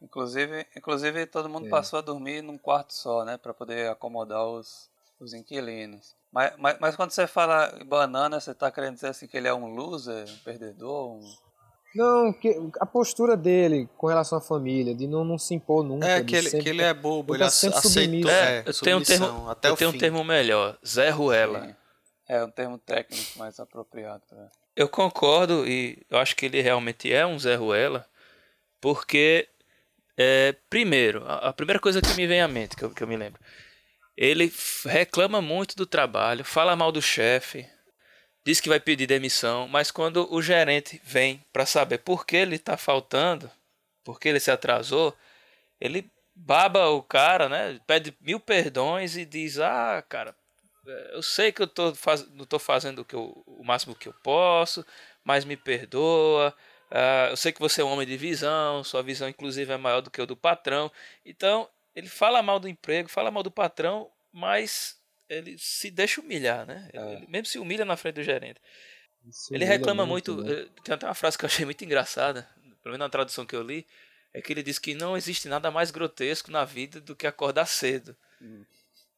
[0.00, 3.36] Inclusive, inclusive todo mundo passou a dormir num quarto só, né?
[3.36, 4.88] Pra poder acomodar os,
[5.18, 6.14] os inquilinos.
[6.32, 9.54] Mas, mas, mas quando você fala banana, você tá querendo dizer assim que ele é
[9.54, 11.14] um loser, um perdedor?
[11.14, 11.20] Um...
[11.94, 16.06] Não, que, a postura dele com relação à família, de não, não se impor nunca.
[16.06, 18.02] É, que ele, sempre- que ele é bobo, ele ele tá sempre aceitou.
[18.02, 18.30] submisso.
[18.30, 21.66] É, eu tenho um termo, até eu tenho um termo melhor, Zé Ruela.
[21.66, 21.74] Sim.
[22.28, 24.22] É um termo técnico mais apropriado.
[24.30, 24.48] Né?
[24.76, 28.06] Eu concordo e eu acho que ele realmente é um Zé Ruela,
[28.80, 29.48] porque,
[30.16, 33.08] é, primeiro, a, a primeira coisa que me vem à mente, que eu, que eu
[33.08, 33.40] me lembro,
[34.16, 34.52] ele
[34.84, 37.66] reclama muito do trabalho, fala mal do chefe,
[38.48, 42.56] diz que vai pedir demissão, mas quando o gerente vem para saber por que ele
[42.56, 43.50] está faltando,
[44.02, 45.14] por que ele se atrasou,
[45.78, 47.78] ele baba o cara, né?
[47.86, 50.34] Pede mil perdões e diz: Ah, cara,
[51.12, 52.26] eu sei que eu tô faz...
[52.30, 53.44] não estou fazendo o, que eu...
[53.46, 54.82] o máximo que eu posso,
[55.22, 56.54] mas me perdoa.
[56.90, 60.00] Uh, eu sei que você é um homem de visão, sua visão inclusive é maior
[60.00, 60.90] do que o do patrão.
[61.22, 64.97] Então, ele fala mal do emprego, fala mal do patrão, mas
[65.28, 66.88] ele se deixa humilhar, né?
[66.92, 67.12] É.
[67.14, 68.60] Ele mesmo se humilha na frente do gerente.
[69.26, 70.42] Isso Ele reclama muito.
[70.42, 70.52] né?
[70.52, 72.48] eh, Tem até uma frase que eu achei muito engraçada,
[72.82, 73.86] pelo menos na tradução que eu li,
[74.32, 77.66] é que ele diz que não existe nada mais grotesco na vida do que acordar
[77.66, 78.16] cedo.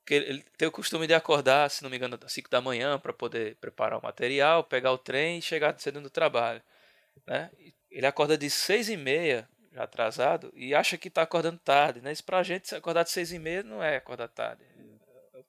[0.07, 2.61] Que ele, ele tem o costume de acordar, se não me engano, às 5 da
[2.61, 6.63] manhã para poder preparar o material, pegar o trem e chegar cedo no trabalho.
[7.27, 7.51] Né?
[7.91, 12.01] Ele acorda de 6 e meia, já atrasado, e acha que está acordando tarde.
[12.01, 12.11] Né?
[12.13, 14.65] Isso pra gente, se acordar de 6 e meia não é acordar tarde.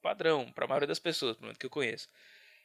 [0.01, 2.07] É padrão, para a maioria das pessoas, pelo menos que eu conheço.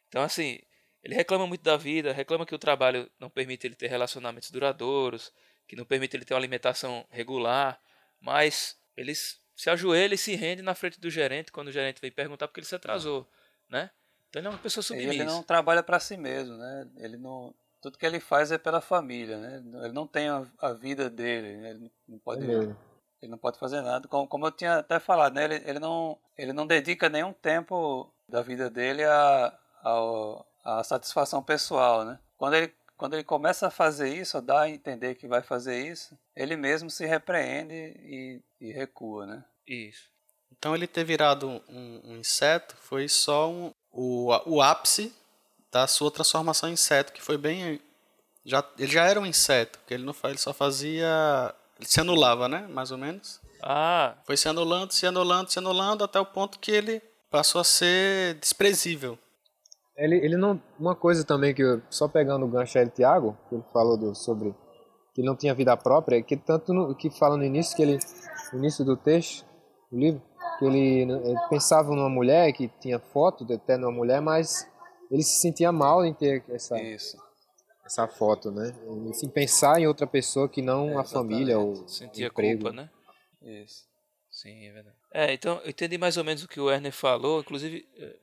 [0.09, 0.59] Então, assim,
[1.03, 5.32] ele reclama muito da vida, reclama que o trabalho não permite ele ter relacionamentos duradouros,
[5.66, 7.80] que não permite ele ter uma alimentação regular,
[8.20, 12.11] mas ele se ajoelha e se rende na frente do gerente quando o gerente vem
[12.11, 13.28] perguntar porque ele se atrasou,
[13.68, 13.91] né?
[14.28, 15.11] Então ele é uma pessoa submissa.
[15.14, 16.89] ele não trabalha para si mesmo, né?
[16.99, 19.62] Ele não, tudo que ele faz é pela família, né?
[19.84, 21.70] Ele não tem a, a vida dele, né?
[21.70, 22.76] ele não É pode, mesmo.
[23.22, 24.09] ele não pode fazer nada.
[24.09, 25.45] Como, como eu tinha até falado, né?
[25.45, 31.43] Ele, ele não, ele não dedica nenhum tempo da vida dele a, ao- a, satisfação
[31.43, 32.18] pessoal, né?
[32.37, 35.78] Quando ele quando ele começa a fazer isso, a dar a entender que vai fazer
[35.87, 39.45] isso, ele mesmo se repreende e, e recua, né?
[39.66, 40.09] Isso.
[40.51, 45.14] Então ele ter virado um, um inseto foi só um- o, o ápice
[45.70, 47.80] da sua transformação em inseto, que foi bem.
[48.47, 51.55] Já, ele já era um inseto, porque ele não ele só fazia.
[51.78, 52.66] Ele se anulava, né?
[52.68, 53.41] Mais ou menos.
[53.62, 57.00] Ah, Foi se anulando, se anulando, se anulando, até o ponto que ele
[57.30, 59.18] passou a ser desprezível.
[59.96, 60.61] Ele, ele não.
[60.78, 63.96] Uma coisa também que eu, só pegando o gancho aí do Thiago, que ele falou
[63.96, 64.54] do, sobre
[65.14, 67.82] que ele não tinha vida própria, é que tanto no, que fala no início que
[67.82, 67.98] ele
[68.52, 69.44] no início do texto,
[69.90, 70.22] do livro,
[70.59, 74.68] que ele, ele pensava numa mulher que tinha foto de até numa mulher, mas
[75.11, 77.16] ele se sentia mal em ter essa Isso.
[77.84, 78.74] essa foto, né?
[79.07, 82.64] E, Assim, pensar em outra pessoa que não É, a família ou o sentia emprego.
[82.64, 82.90] culpa, né?
[83.47, 83.84] Isso.
[84.30, 84.97] Sim, é verdade.
[85.12, 87.40] É, então eu entendi mais ou menos o que o Werner falou.
[87.40, 88.16] Inclusive, eh,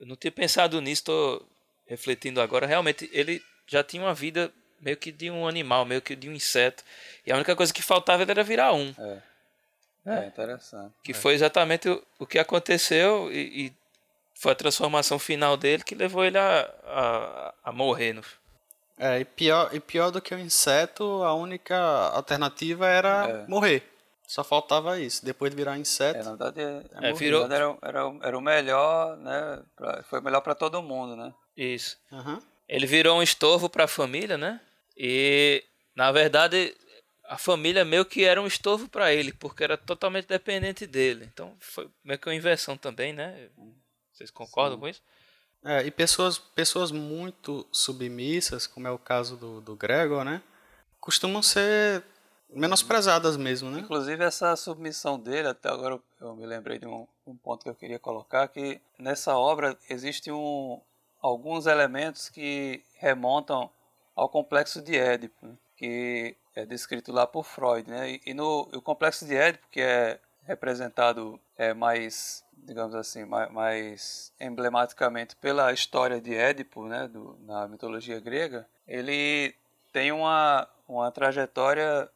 [0.00, 1.46] eu não tinha pensado nisso, estou
[1.86, 2.66] refletindo agora.
[2.66, 6.32] Realmente, ele já tinha uma vida meio que de um animal, meio que de um
[6.32, 6.82] inseto.
[7.26, 8.94] E a única coisa que faltava era virar um.
[8.98, 9.22] É.
[10.06, 10.24] É.
[10.24, 10.94] É interessante.
[11.02, 13.72] Que foi exatamente o, o que aconteceu e, e
[14.34, 18.14] foi a transformação final dele que levou ele a, a, a morrer.
[18.14, 18.22] No...
[18.98, 23.46] É, e pior, e pior do que o inseto, a única alternativa era É.
[23.46, 23.82] morrer.
[24.28, 25.24] Só faltava isso.
[25.24, 28.20] Depois de virar É, inseto, na verdade, é, É, na virou- verdade era, era, o-
[28.22, 29.62] era o melhor, né?
[29.74, 31.32] pra- foi o melhor para todo mundo, né?
[31.56, 31.96] Isso.
[32.12, 32.38] aham.
[32.68, 34.60] Ele virou um estorvo para a família, né?
[34.94, 35.64] E
[35.96, 36.76] na verdade
[37.24, 41.24] a família meio que era um estorvo para ele, porque era totalmente dependente dele.
[41.32, 43.48] Então foi meio que uma inversão também, né?
[44.12, 45.00] Vocês concordam com isso?
[45.64, 50.42] É, e pessoas, pessoas muito submissas, como é o caso do, do Gregor, né?
[51.00, 52.02] Costumam ser
[52.50, 53.80] menosprezadas mesmo, né?
[53.80, 57.74] Inclusive essa submissão dele, até agora eu- me lembrei de um, um ponto que eu
[57.74, 60.80] queria colocar, que nessa obra existe um,
[61.20, 63.70] alguns elementos que remontam
[64.16, 68.10] ao complexo de Édipo, né, que é descrito lá por Freud, né?
[68.12, 73.52] E, e no o complexo de Édipo, que é representado é, mais, digamos assim, mais,
[73.52, 79.54] mais emblematicamente pela história de Édipo, né, do, na mitologia grega, ele
[79.92, 82.10] tem uma, uma trajetória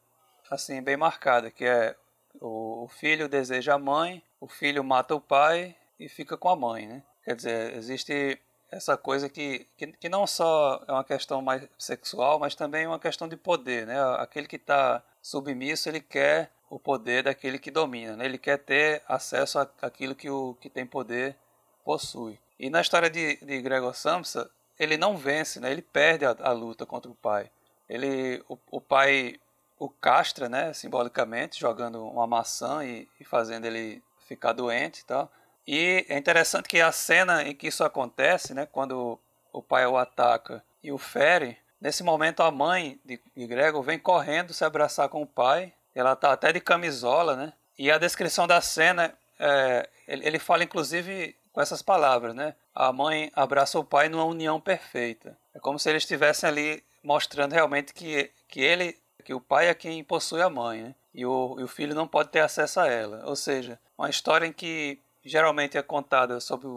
[0.49, 1.95] assim bem marcada, que é
[2.41, 6.87] o, filho deseja a mãe, o filho mata o pai e fica com a mãe,
[6.87, 7.03] né?
[7.23, 8.39] Quer dizer, existe
[8.69, 12.99] essa coisa que, que, que não só é uma questão mais sexual, mas também uma
[12.99, 13.95] questão de poder, né?
[14.17, 18.25] Aquele que está submisso, ele quer o poder daquele que domina, né?
[18.25, 21.35] Ele quer ter acesso àquilo que o que tem poder
[21.85, 22.39] possui.
[22.59, 25.71] E na história de, de Gregor Samsa, ele não vence, né?
[25.71, 27.49] Ele perde a, a luta contra o pai.
[27.87, 29.39] Ele, o, o pai
[29.83, 35.29] o castra, né, simbolicamente, jogando uma maçã e, e fazendo ele ficar doente e tal.
[35.67, 39.19] E é interessante que a cena em que isso acontece, né, quando
[39.51, 43.99] o pai o ataca e o fere, nesse momento a mãe de, de Gregor vem
[43.99, 45.73] correndo se abraçar com o pai.
[45.93, 47.53] Ela tá até de camisola, né?
[47.77, 52.55] E a descrição da cena, é, ele, ele fala inclusive com essas palavras, né?
[52.73, 55.37] A mãe abraça o pai numa união perfeita.
[55.53, 59.73] É como se eles estivessem ali mostrando realmente que, que ele, que o pai é
[59.73, 60.95] quem possui a mãe, né?
[61.13, 63.23] E o, e o filho não pode ter acesso a ela.
[63.25, 66.67] Ou seja, uma história em que geralmente é contada sobre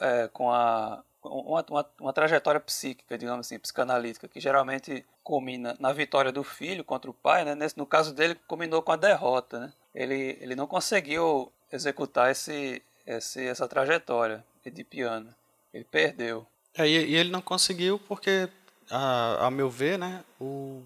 [0.00, 5.92] é, com a, uma, uma, uma trajetória psíquica, digamos assim, psicanalítica, que geralmente culmina na
[5.92, 7.54] vitória do filho contra o pai, né?
[7.54, 9.72] Nesse, no caso dele, culminou com a derrota, né?
[9.94, 15.34] Ele, ele não conseguiu executar esse, esse, essa trajetória de piano.
[15.72, 16.46] Ele perdeu.
[16.76, 18.48] É, e, e ele não conseguiu porque,
[18.90, 20.82] a, a meu ver, né, o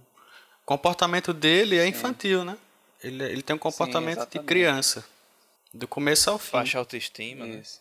[0.66, 2.58] comportamento dele é infantil, né?
[3.02, 4.46] Ele, ele tem um comportamento de exatamente.
[4.46, 5.04] criança.
[5.72, 6.52] Do começo ao fim.
[6.52, 7.60] Baixa autoestima, né?
[7.62, 7.80] Isso.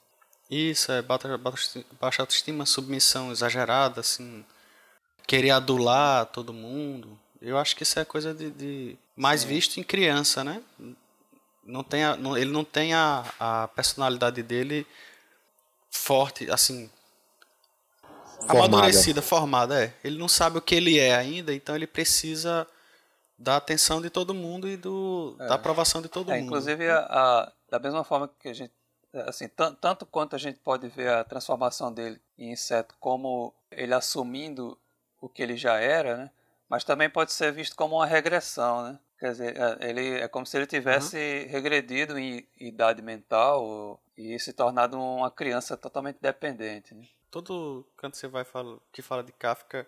[0.49, 4.45] Isso, é baixa, baixa baixa autoestima, submissão exagerada, assim.
[5.25, 7.17] Querer adular todo mundo.
[7.41, 10.61] Eu acho que isso é coisa de, de mais visto em criança, né?
[11.63, 14.85] Não tem a- não- ele não tem a, a personalidade dele
[15.89, 16.89] forte, assim,
[18.45, 18.65] Formada.
[18.65, 19.93] amadurecida, formada, é.
[20.03, 22.67] Ele não sabe o que ele é ainda, então ele precisa
[23.37, 26.45] da atenção de todo mundo e do, da aprovação de todo É, mundo.
[26.45, 28.73] inclusive, a, a- da mesma forma que a gente.
[29.27, 33.93] Assim, tan- tanto quanto a gente pode ver a transformação dele em inseto como ele
[33.93, 34.77] assumindo
[35.21, 36.31] o que ele já era, né?
[36.67, 38.99] Mas também pode ser visto como uma regressão, né?
[39.17, 44.51] Quer dizer, é, ele é como se ele tivesse regredido em idade mental e se
[44.51, 46.93] tornado uma criança totalmente dependente.
[46.93, 47.07] Né?
[47.31, 49.85] todo canto você vai fala, que fala de Kafka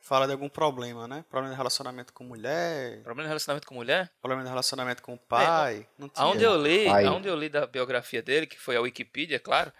[0.00, 1.24] fala de algum problema, né?
[1.28, 4.10] Problema de relacionamento com mulher, Problema de relacionamento com mulher?
[4.20, 5.86] problema de relacionamento com o pai.
[5.98, 6.24] não tinha.
[6.24, 7.04] Aonde eu li, Pai.
[7.04, 9.72] aonde eu li da biografia dele, que foi a Wikipedia, é claro,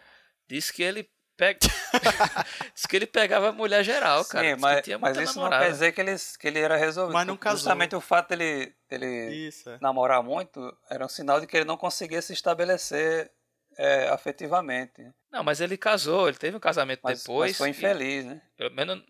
[0.48, 1.58] diz que ele pega.
[2.74, 4.44] diz que ele pegava mulher geral, cara.
[4.48, 5.64] Sim, Diz mas, tinha mas muita isso não namorada.
[5.66, 7.14] quer dizer que ele, que ele era resolvido.
[7.14, 7.58] Mas não casou.
[7.58, 9.78] Justamente o fato dele, dele Isso, é.
[9.80, 13.30] namorar muito era um sinal de que ele não conseguia se estabelecer
[13.78, 15.00] é, afetivamente.
[15.30, 17.52] Não, mas ele casou, ele teve um casamento Mas, depois.
[17.52, 18.42] mas foi e infeliz, né?
[18.56, 19.00] Pelo menos.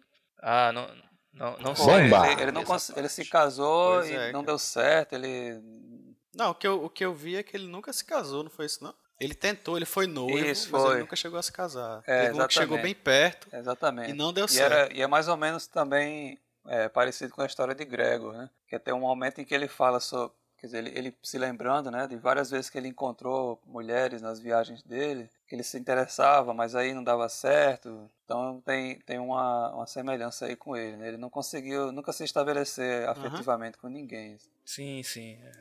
[0.40, 0.88] Ah, não.
[1.32, 1.94] Não, não sei.
[2.06, 4.46] Ele, ele não cons- ele se casou Pois e é, não cara.
[4.46, 5.12] deu certo.
[5.14, 5.60] Ele.
[6.34, 8.50] Não, o que, eu, o que eu vi é que ele nunca se casou, não
[8.50, 8.94] foi isso, não?
[9.20, 10.92] Ele tentou, ele foi noivo, Isso, mas foi.
[10.92, 12.02] ele nunca chegou a se casar.
[12.06, 13.48] É, um que chegou bem perto.
[13.52, 14.10] Exatamente.
[14.10, 14.72] E não deu e certo.
[14.72, 18.48] Era, e é mais ou menos também é, parecido com a história de Gregor, né?
[18.68, 20.36] Que tem um momento em que ele fala sobre.
[20.58, 22.06] Quer dizer, ele, ele se lembrando, né?
[22.08, 26.74] De várias vezes que ele encontrou mulheres nas viagens dele, que ele se interessava, mas
[26.74, 28.10] aí não dava certo.
[28.24, 31.08] Então tem, tem uma, uma semelhança aí com ele, né?
[31.08, 34.36] Ele não conseguiu nunca se estabelecer afetivamente com ninguém.
[34.64, 35.52] Sim, sim, é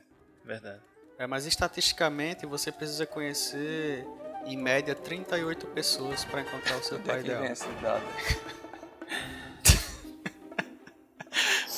[0.44, 0.82] verdade.
[1.20, 4.06] É, mas estatisticamente você precisa conhecer
[4.46, 7.44] em média 38 pessoas para encontrar o seu é pai ideal.
[7.46, 8.04] esse dado?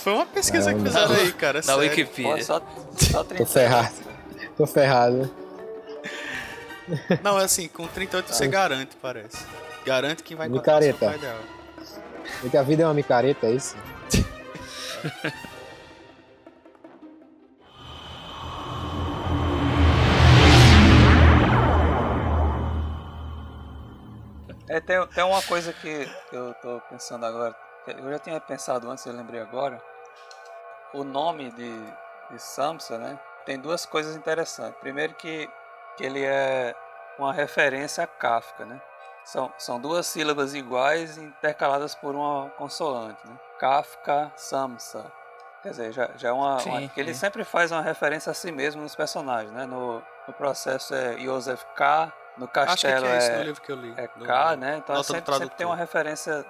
[0.04, 1.60] Foi uma pesquisa que fizeram aí, cara.
[1.60, 1.82] Na sério.
[1.82, 2.44] Pô, Wikipedia.
[2.44, 2.62] só,
[3.10, 3.44] só 30.
[3.44, 3.96] Tô ferrado.
[4.58, 5.32] Tô ferrado.
[7.24, 9.46] Não, é assim, com 38 você garante, parece.
[9.86, 11.06] Garante que vai o Micareta.
[11.06, 11.40] pai ideal.
[12.42, 13.76] Porque a vida é uma micareta, é isso?
[24.68, 27.56] É, tem, tem uma coisa que eu tô pensando agora,
[27.88, 29.82] eu já tinha pensado antes, eu lembrei agora.
[30.94, 31.72] O nome de,
[32.30, 33.20] de Samsa, né?
[33.46, 34.80] Tem duas coisas interessantes.
[34.80, 35.50] Primeiro que,
[35.98, 36.76] que ele é
[37.18, 38.82] uma referência a Kafka, né?
[39.26, 43.36] São, são duas sílabas iguais intercaladas por uma consoante, né?
[43.60, 45.12] Kafka, Samsa.
[45.62, 48.52] Quer dizer, já, já é uma, Sim, uma- ele sempre faz uma referência a si
[48.52, 49.66] mesmo nos personagens, né?
[49.66, 53.94] No, no processo é Joseph K, no que Castelo é é, livro que eu li.
[53.98, 54.78] é do- K, né?
[54.78, 56.46] Então sempre, sempre tem uma referência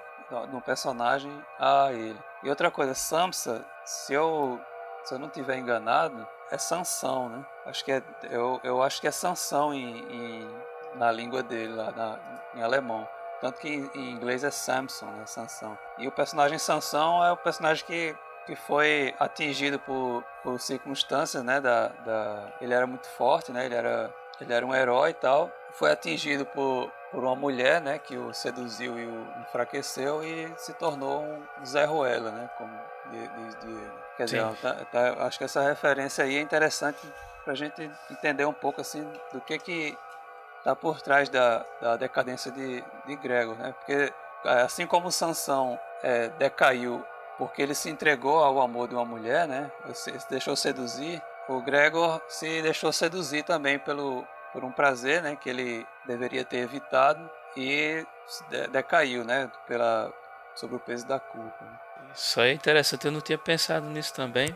[0.51, 2.19] no personagem a ele.
[2.43, 4.61] E outra coisa, Samsa, se eu,
[5.09, 7.43] se eu não tiver enganado, é Sansão, né?
[7.65, 10.55] Acho que é, eu, eu acho que é Sansão em, em-
[10.95, 12.19] na língua dele, lá na,
[12.55, 13.07] em alemão.
[13.41, 15.25] Tanto que em, em inglês é Samson, né?
[15.25, 15.75] Sansão.
[15.97, 21.59] E o personagem Sansão é o personagem que, que foi atingido por, por circunstâncias, né?
[21.59, 23.65] Da, da, ele era muito forte, né?
[23.65, 25.51] Ele era, ele era um herói e tal.
[25.71, 27.99] Foi atingido por, por uma mulher, né?
[27.99, 32.49] Que o seduziu e o enfraqueceu e se tornou um Zé Ruela, né?
[32.57, 32.71] Como
[33.11, 34.55] de, de, de- quer dizer, Sim.
[34.61, 36.99] tá- tá- acho que essa referência aí é interessante
[37.43, 39.01] pra gente entender um pouco assim
[39.33, 39.97] do que que
[40.63, 43.73] tá por trás da, da decadência de, de Gregor, né?
[43.79, 44.13] Porque
[44.45, 47.03] é, assim como Sansão é, decaiu
[47.37, 49.71] porque ele se entregou ao amor de uma mulher, né?
[49.93, 51.21] Se deixou seduzir.
[51.47, 55.35] O Gregor se deixou seduzir também pelo por um prazer, né?
[55.35, 58.05] Que ele deveria ter evitado e
[58.71, 59.51] decaiu, né?
[59.67, 60.13] Pela
[60.55, 61.63] sobre o peso da culpa.
[61.63, 61.79] né?
[62.13, 64.55] Isso aí é interessante, eu não tinha pensado nisso também.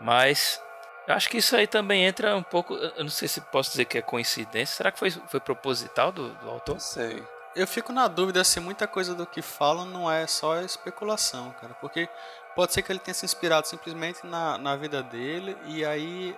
[0.00, 0.60] Mas
[1.06, 2.74] eu acho que isso aí também entra um pouco.
[2.74, 4.76] Eu não sei se posso dizer que é coincidência.
[4.76, 6.74] Será que foi, foi proposital do, do autor?
[6.74, 7.24] Não sei.
[7.54, 11.74] Eu fico na dúvida se muita coisa do que falam não é só especulação, cara.
[11.74, 12.08] Porque
[12.54, 16.36] pode ser que ele tenha se inspirado simplesmente na, na vida dele e aí,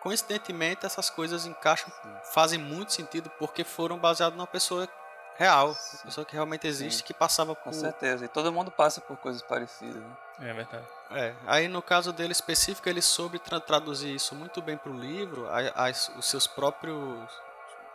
[0.00, 1.92] coincidentemente, essas coisas encaixam,
[2.32, 4.88] fazem muito sentido porque foram baseadas numa pessoa
[5.36, 5.74] real,
[6.04, 7.04] pessoa que realmente existe, Sim.
[7.04, 7.72] que passava Com por.
[7.74, 8.24] certeza.
[8.24, 10.02] E todo mundo passa por coisas parecidas.
[10.02, 10.16] Né?
[10.50, 10.84] É verdade.
[11.12, 15.48] É, aí no caso dele específico, ele soube tra- traduzir isso muito bem pro livro,
[15.48, 17.30] a- as- os seus próprios.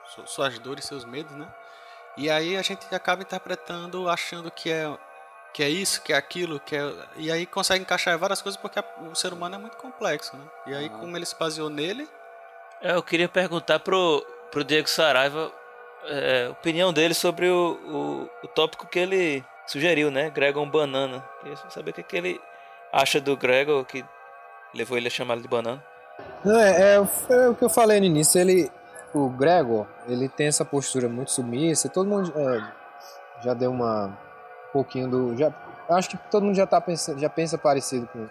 [0.08, 1.48] su- suas dores, seus medos, né?
[2.16, 4.86] E aí a gente acaba interpretando, achando que é.
[5.56, 6.94] Que é isso, que é aquilo, que é.
[7.16, 8.78] E aí consegue encaixar várias coisas porque
[9.10, 10.44] o ser humano é muito complexo, né?
[10.68, 11.00] E aí, Uhum.
[11.00, 12.06] como ele se baseou nele,
[12.82, 15.50] É, Eu queria perguntar pro, pro Diego Saraiva
[16.08, 20.30] é, a opinião dele sobre o, o, o tópico que ele sugeriu, né?
[20.30, 21.24] Gregor Banana.
[21.40, 22.42] Queria saber o que, que ele
[22.92, 24.04] acha do Gregor, que
[24.74, 25.82] levou ele a chamar ele de banana.
[26.44, 28.42] Não, é, é, foi o que eu falei no início.
[28.42, 28.70] Ele,
[29.14, 31.88] o Gregor, ele tem essa postura muito submissa.
[31.88, 34.35] Todo mundo é, já deu uma um
[34.76, 35.38] pouquinho do.
[35.38, 35.54] Já,
[35.90, 38.28] acho que todo mundo já tá pensando, já pensa parecido com,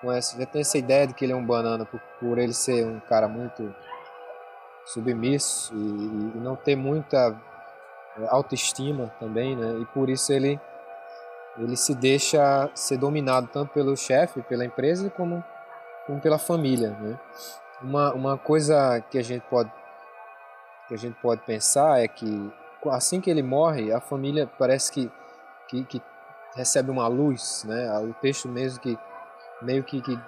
[0.00, 2.54] com essa, já tem essa ideia de que ele é um banana por, por ele
[2.54, 3.74] ser um cara muito
[4.86, 7.38] submisso e, e não ter muita
[8.18, 9.78] é, autoestima também, né?
[9.82, 10.58] E por isso ele
[11.56, 15.44] ele se deixa ser dominado tanto pelo chefe, pela empresa, como,
[16.04, 17.20] como pela família, né?
[17.80, 19.70] Uma, uma coisa que a gente pode
[20.88, 22.52] que a gente pode pensar é que
[22.90, 25.10] assim que ele morre, a família parece que,
[25.68, 26.02] que, que
[26.54, 27.98] recebe uma luz, né?
[27.98, 28.98] O texto mesmo que
[29.62, 30.18] meio que, que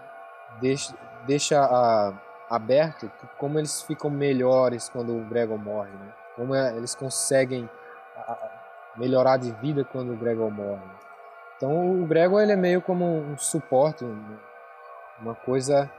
[0.60, 0.94] deixa,
[1.26, 2.12] deixa a,
[2.50, 6.12] aberto que como eles ficam melhores quando o Gregor morre, né?
[6.36, 7.68] Como é- eles conseguem
[8.16, 8.50] a- a-
[8.96, 10.82] melhorar de vida quando o Gregor morre.
[11.56, 14.36] Então o Gregor ele é meio como um suporte, um-
[15.20, 15.90] uma coisa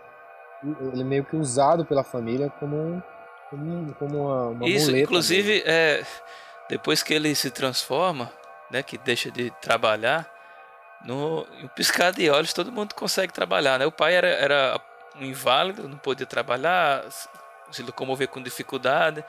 [0.94, 3.02] ele é meio que usado pela família como um,
[3.50, 6.04] como, um- uma, uma Isso, muleta inclusive, é,
[6.70, 8.32] depois que ele se transforma,
[8.70, 10.26] né, que deixa de trabalhar,
[11.04, 13.86] no em um piscar de olhos todo mundo consegue trabalhar, né?
[13.86, 14.80] O pai era, era
[15.16, 17.04] um inválido, não podia trabalhar,
[17.72, 19.24] se- locomover com dificuldade,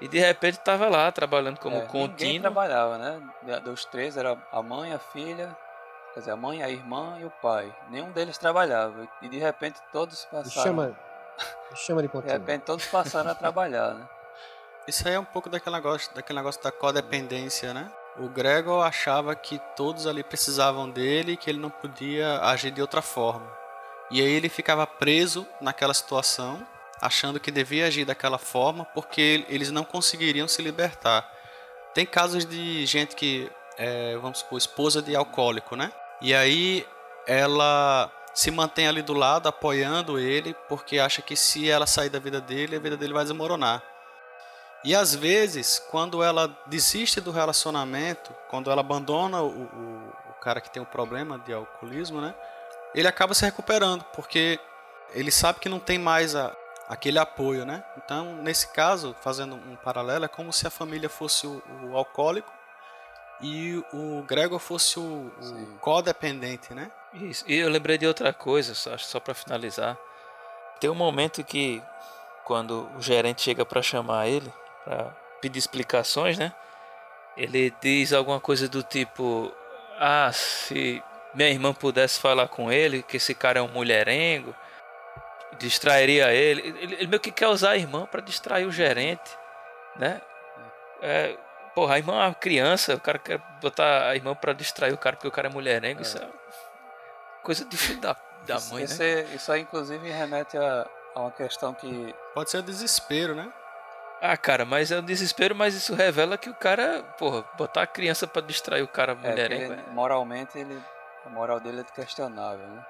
[0.00, 2.40] e de repente estava lá trabalhando como É, Ninguém contínuo.
[2.40, 3.60] trabalhava, né?
[3.60, 5.54] Dos três era a mãe, a filha,
[6.14, 7.72] quer dizer, a mãe, a irmã e o pai.
[7.88, 9.06] Nenhum deles trabalhava.
[9.20, 10.50] E de repente todos passaram.
[10.64, 10.96] chama,
[11.76, 12.32] chama de De contínuo.
[12.38, 14.08] repente todos passaram a trabalhar, né?
[14.88, 17.88] Isso aí é um pouco daquele negócio, daquele negócio da codependência, né?
[18.18, 22.82] O Gregor achava que todos ali precisavam dele e que ele não podia agir de
[22.82, 23.46] outra forma.
[24.10, 26.66] E aí ele ficava preso naquela situação,
[27.00, 31.26] achando que devia agir daquela forma porque eles não conseguiriam se libertar.
[31.94, 35.90] Tem casos de gente que, é, vamos supor, esposa de alcoólico, né?
[36.20, 36.86] E aí
[37.26, 42.18] ela se mantém ali do lado, apoiando ele, porque acha que se ela sair da
[42.18, 43.82] vida dele, a vida dele vai desmoronar.
[44.84, 50.60] E às vezes, quando ela desiste do relacionamento, quando ela abandona o, o, o cara
[50.60, 52.34] que tem o problema de alcoolismo, né?
[52.94, 54.58] Ele acaba se recuperando, porque
[55.14, 56.54] ele sabe que não tem mais a,
[56.88, 57.84] aquele apoio, né?
[57.96, 62.52] Então, nesse caso, fazendo um paralelo, é como se a família fosse o, o alcoólico
[63.40, 66.90] e o Gregor fosse o, o codependente, né?
[67.14, 67.44] Isso.
[67.46, 69.96] E eu lembrei de outra coisa, só, só para finalizar.
[70.80, 71.82] Tem um momento que,
[72.44, 74.52] quando o gerente chega para chamar ele,
[74.84, 75.04] para
[75.40, 76.52] pedir explicações, né?
[77.36, 79.52] Ele diz alguma coisa do tipo:
[79.98, 81.02] Ah, se
[81.34, 84.54] minha irmã pudesse falar com ele, que esse cara é um mulherengo,
[85.58, 86.60] distrairia ele.
[86.60, 89.36] Ele, ele meio que quer usar a irmã para distrair o gerente,
[89.96, 90.20] né?
[91.00, 91.36] É,
[91.74, 94.98] porra, a irmã é uma criança, o cara quer botar a irmã para distrair o
[94.98, 96.28] cara porque o cara é mulherengo, isso é
[97.42, 98.16] coisa de filho da,
[98.46, 99.10] da isso, mãe, isso, né?
[99.10, 102.14] é- isso aí, inclusive, remete a, a uma questão que.
[102.34, 103.52] Pode ser desespero, né?
[104.24, 107.86] Ah, cara, mas é um desespero, mas isso revela que o cara, porra, botar a
[107.88, 109.72] criança pra distrair o cara É, mulherengo.
[109.72, 110.80] ele, moralmente, ele,
[111.26, 112.82] a moral dele é questionável, né?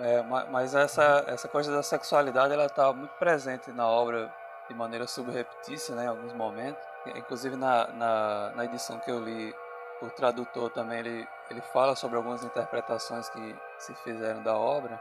[0.00, 4.28] É, ma- mas essa, essa coisa da sexualidade, ela tá muito presente na obra
[4.68, 6.06] de maneira subreptícia, né?
[6.06, 6.82] Em alguns momentos.
[7.14, 9.54] Inclusive, na, na, na edição que eu li,
[10.02, 15.00] o tradutor também, ele, ele fala sobre algumas interpretações que se fizeram da obra.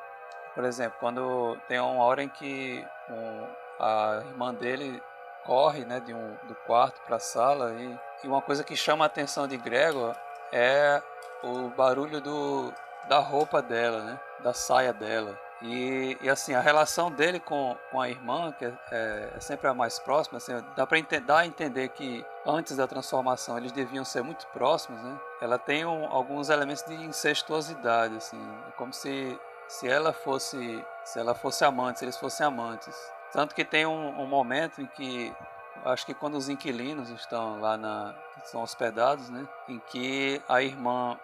[0.54, 3.48] Por exemplo, quando tem uma hora em que um,
[3.80, 5.02] a irmã dele
[5.46, 9.06] corre né, de um, do quarto para a sala e, e uma coisa que chama
[9.06, 10.16] a atenção de Gregor
[10.52, 11.02] é
[11.44, 12.74] o barulho do,
[13.08, 15.38] da roupa dela, né, da saia dela.
[15.62, 19.68] E, e assim, a relação dele com, com a irmã, que é, é- é sempre
[19.68, 24.06] a mais próxima, assim, dá para dar a entender que antes da transformação eles deviam
[24.06, 25.20] ser muito próximos, né?
[25.42, 29.38] Ela tem um- alguns elementos de incestuosidade, assim, é como se,
[29.68, 32.96] se ela fosse se ela fosse amante, se eles fossem amantes.
[33.32, 35.32] Tanto que tem um, um momento em que
[35.86, 38.16] acho que quando os inquilinos estão lá na
[38.46, 41.18] são hospedados, né, em que a irmã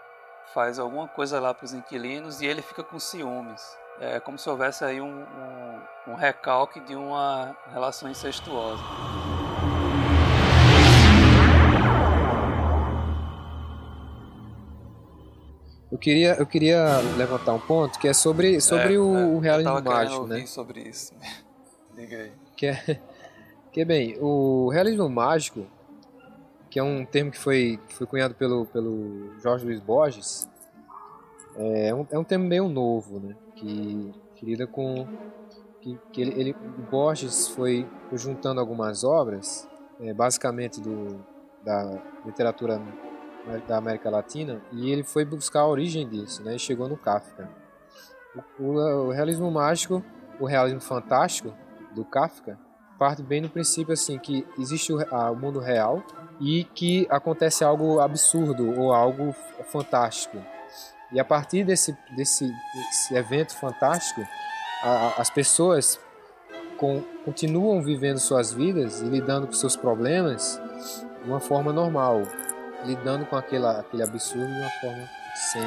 [0.54, 3.62] faz alguma coisa lá para os inquilinos e ele fica com ciúmes.
[4.00, 8.84] É como se houvesse aí um, um, um recalque de uma relação incestuosa.
[15.92, 19.40] Eu queria, eu queria levantar um ponto que é sobre, sobre é, o, é, o
[19.40, 20.46] realismo mágico, né?
[20.46, 21.14] Sobre isso.
[21.96, 22.32] Diga aí.
[22.56, 23.02] Que é,
[23.72, 25.66] que bem, o realismo mágico,
[26.70, 30.50] que é um termo que foi, que foi cunhado pelo, pelo Jorge Luiz Borges,
[31.56, 33.36] é um, é um termo meio novo, né?
[33.56, 35.08] Que, que lida com.
[35.80, 36.56] Que, que ele, ele,
[36.92, 39.68] Borges foi, foi juntando algumas obras,
[40.02, 41.24] é, basicamente do,
[41.64, 42.82] da literatura
[43.68, 46.56] da América Latina, e ele foi buscar a origem disso, né?
[46.56, 47.50] E chegou no Kafka.
[48.60, 50.04] O, o, o realismo mágico,
[50.40, 51.54] o realismo fantástico
[51.96, 52.60] do Kafka,
[53.00, 56.04] parte bem do princípio assim que existe o, a, o mundo real
[56.40, 59.34] e que acontece algo absurdo ou algo
[59.72, 60.38] fantástico.
[61.12, 64.22] E a partir desse, desse, desse evento fantástico,
[64.84, 66.00] a, as pessoas
[66.78, 70.62] com, continuam vivendo suas vidas e lidando com seus problemas
[71.24, 72.24] de uma forma normal,
[72.84, 75.62] lidando com aquela, aquele absurdo de uma forma sem,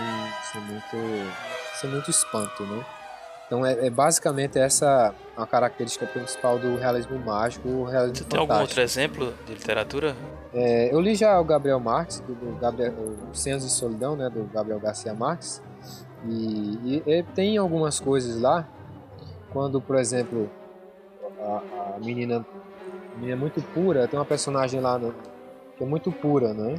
[0.52, 1.32] sem, muito,
[1.80, 2.84] sem muito espanto, né?
[3.49, 8.28] Então é, é basicamente essa a característica principal do realismo mágico, o realismo Você fantástico.
[8.30, 10.14] tem algum outro exemplo de literatura?
[10.53, 14.28] É, eu li já o Gabriel Marques, do, do Gabriel, o Cenas de Solidão, né,
[14.28, 15.62] do Gabriel Garcia Marques,
[16.26, 18.68] e, e, e tem algumas coisas lá,
[19.51, 20.51] quando, por exemplo,
[21.40, 22.44] a, a menina,
[23.14, 25.14] a menina é muito pura, tem uma personagem lá no,
[25.76, 26.74] que é muito pura, né,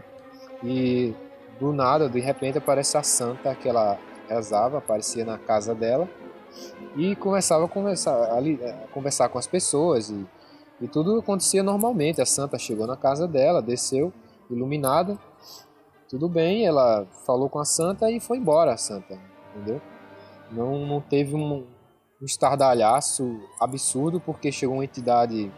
[0.63, 1.15] e
[1.59, 3.97] do nada, de repente, aparece a santa que ela
[4.27, 6.07] rezava, aparecia na casa dela,
[6.95, 10.25] e começava a conversar, ali, a conversar com as pessoas e,
[10.81, 12.21] e tudo acontecia normalmente.
[12.21, 14.11] A santa chegou na casa dela, desceu,
[14.49, 15.17] iluminada,
[16.09, 19.19] tudo bem, ela falou com a santa e foi embora a santa,
[19.55, 19.79] entendeu?
[20.51, 21.67] Não, não teve um,
[22.19, 25.51] um estardalhaço absurdo porque chegou uma entidade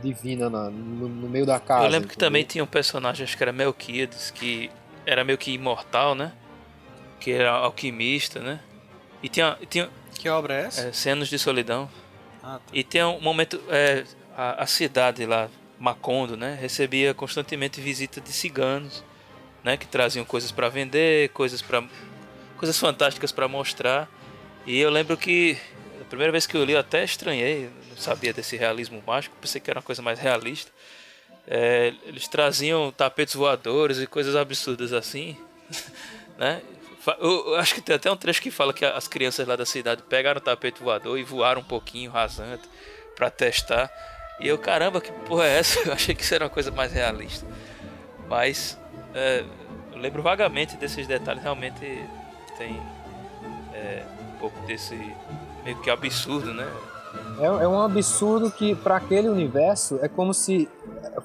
[0.00, 1.84] divina na, no, no, meio da casa.
[1.84, 2.28] Eu lembro que entendeu?
[2.28, 4.70] também tinha um personagem, acho que era Melquiades, que
[5.04, 6.32] era meio que imortal, né?
[7.20, 8.60] Que era alquimista, né?
[9.22, 10.88] E tinha, tinha Que obra é essa?
[10.88, 11.90] é, cenas de solidão.
[12.42, 12.72] Ah, tá.
[12.72, 13.60] E tem um momento.
[13.68, 14.04] É,
[14.36, 15.48] a, a cidade lá,
[15.78, 16.56] Macondo, né?
[16.60, 19.04] Recebia constantemente visita de ciganos,
[19.62, 19.76] né?
[19.76, 21.82] Que traziam coisas para vender, coisas para
[22.56, 24.08] coisas fantásticas para mostrar.
[24.64, 25.58] E eu lembro que
[26.00, 29.60] a primeira vez que eu li eu até estranhei, não sabia desse realismo mágico, pensei
[29.60, 30.70] que era uma coisa mais realista.
[31.46, 35.36] É, eles traziam tapetes voadores e coisas absurdas assim,
[36.38, 36.62] né?
[37.18, 39.66] Eu, eu acho que tem até um trecho que fala que as crianças lá da
[39.66, 42.62] cidade pegaram o tapete voador e voaram um pouquinho rasante
[43.16, 43.90] pra testar.
[44.40, 45.80] E eu, caramba, que porra é essa?
[45.86, 47.46] Eu achei que isso era uma coisa mais realista.
[48.28, 48.78] Mas
[49.14, 49.44] é,
[49.92, 51.80] eu lembro vagamente desses detalhes, realmente
[52.56, 52.80] tem
[53.74, 54.96] é, um pouco desse
[55.64, 56.66] meio que absurdo, né?
[57.38, 60.68] É, é um absurdo que, para aquele universo, é como se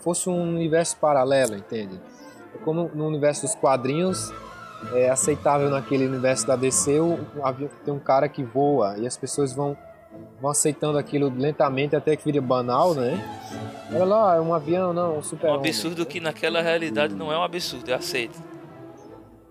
[0.01, 1.99] fosse um universo paralelo, entende?
[2.53, 4.33] É como no universo dos quadrinhos,
[4.93, 9.17] é aceitável naquele universo da DC, o, avião- tem um cara que voa e as
[9.17, 9.75] pessoas vão,
[10.39, 13.17] vão aceitando aquilo lentamente até que vira banal, né?
[13.91, 17.37] Olha lá, é um avião, não, um super Um absurdo que naquela realidade não é
[17.37, 18.37] um absurdo, é aceito.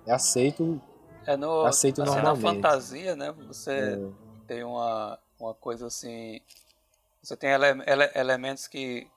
[0.07, 0.81] É aceito,
[1.27, 2.43] É no, Aceito assim, na normalmente.
[2.63, 3.35] fantasia, né?
[3.49, 3.99] Você é,
[4.47, 6.41] tem uma, uma coisa assim.
[7.21, 9.09] Você tem ele- ele- elementos que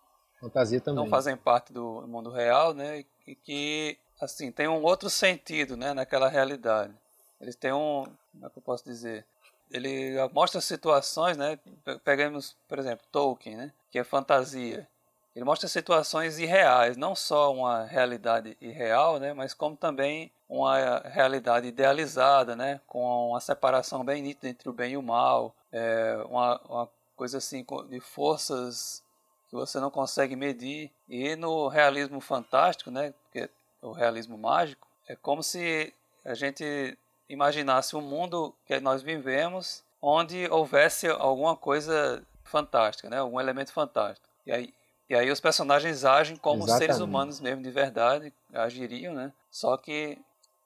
[0.41, 1.03] fantasia também.
[1.03, 3.05] não fazem parte do mundo real, né?
[3.28, 5.93] E que, assim, tem um outro sentido, né?
[5.93, 6.93] Naquela realidade.
[7.39, 8.05] Eles têm um.
[8.32, 9.26] Como é que eu posso dizer?
[9.72, 11.57] Ele mostra situações, né?
[11.86, 13.72] Pe- Pegamos, por exemplo, Tolkien, né?
[13.91, 14.88] Que é fantasia.
[15.36, 19.32] Ele mostra situações irreais, não só uma realidade irreal, né?
[19.34, 22.82] Mas como também uma realidade idealizada, né?
[22.88, 25.55] Com uma separação bem nítida entre o bem e o mal.
[25.72, 29.03] É uma, uma coisa assim de forças
[29.49, 30.91] que você não consegue medir.
[31.07, 33.49] E no realismo fantástico, né, é
[33.82, 35.93] o realismo mágico, é como se
[36.25, 43.39] a gente imaginasse um mundo que nós vivemos onde houvesse alguma coisa fantástica, né, algum
[43.39, 44.27] elemento fantástico.
[44.45, 44.73] E aí,
[45.09, 47.01] e aí os personagens agem como seres Exatamente.
[47.03, 49.32] humanos mesmo de verdade, agiriam, né?
[49.51, 50.17] Só que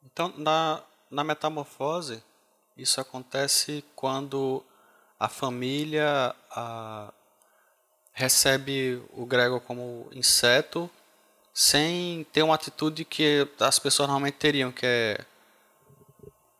[0.04, 2.22] Então, na, na metamorfose,
[2.76, 4.62] isso acontece quando
[5.18, 7.12] a família a-
[8.12, 10.90] recebe o Gregor como inseto
[11.54, 15.24] sem ter uma atitude que as pessoas normalmente teriam, que é,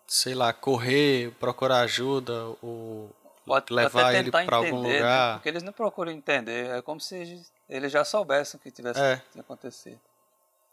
[0.07, 2.33] sei lá, correr, procurar ajuda,
[2.63, 3.11] ou
[3.45, 4.97] pode levar ele para algum né?
[4.99, 5.35] lugar.
[5.35, 9.21] Porque eles não procuram entender, é como se eles já soubessem o que tivesse É.
[9.39, 9.99] acontecido.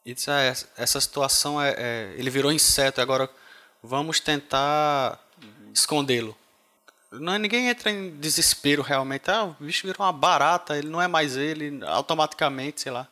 [0.06, 0.40] E diz, ah,
[0.78, 3.30] essa- situação é, é- Ele virou inseto, agora
[3.84, 5.20] vamos tentar
[5.74, 6.38] escondê-lo.
[7.12, 9.30] Não, ninguém entra em desespero realmente.
[9.30, 13.08] Ah, o bicho virou uma barata, ele não é mais ele, automaticamente, sei lá.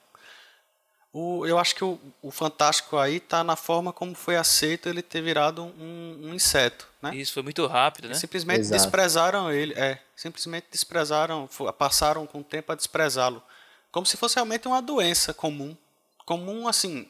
[1.12, 5.02] O, eu acho que o, o fantástico aí tá na forma como foi aceito ele
[5.02, 7.16] ter virado um, um inseto, né?
[7.16, 8.14] Isso foi muito rápido, né?
[8.14, 8.80] Simplesmente Exato.
[8.84, 13.42] desprezaram ele, é, simplesmente desprezaram, passaram com o tempo a desprezá-lo,
[13.92, 15.76] como se fosse realmente uma doença comum,
[16.28, 17.10] comum assim,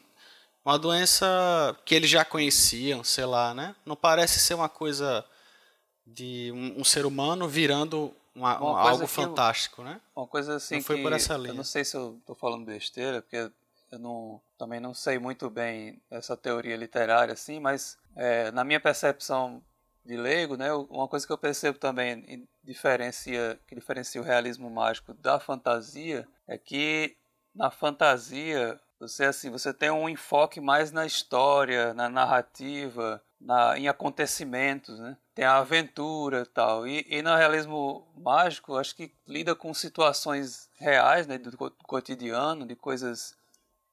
[0.64, 3.76] uma doença que eles já conheciam, sei lá, né?
[3.84, 5.22] Não parece ser uma coisa
[6.06, 10.00] de um, um ser humano virando uma- Uma um- coisa algo que eu- fantástico, né?
[10.16, 11.52] Uma coisa assim Não foi que por essa eu linha.
[11.54, 13.50] não sei se eu tô falando besteira, porque
[13.90, 18.80] eu não, também não sei muito bem essa teoria literária assim, mas é, na minha
[18.80, 19.62] percepção
[20.04, 25.12] de leigo, né, uma coisa que eu percebo também diferencia, que diferencia o realismo mágico
[25.14, 27.16] da fantasia é que
[27.54, 33.88] na fantasia você assim, você tem um enfoque mais na história, na narrativa, na, em
[33.88, 35.16] acontecimentos, né?
[35.34, 36.86] Tem a aventura e tal.
[36.86, 42.76] E, no realismo mágico, acho que lida com situações reais, né, do co- cotidiano, de
[42.76, 43.34] coisas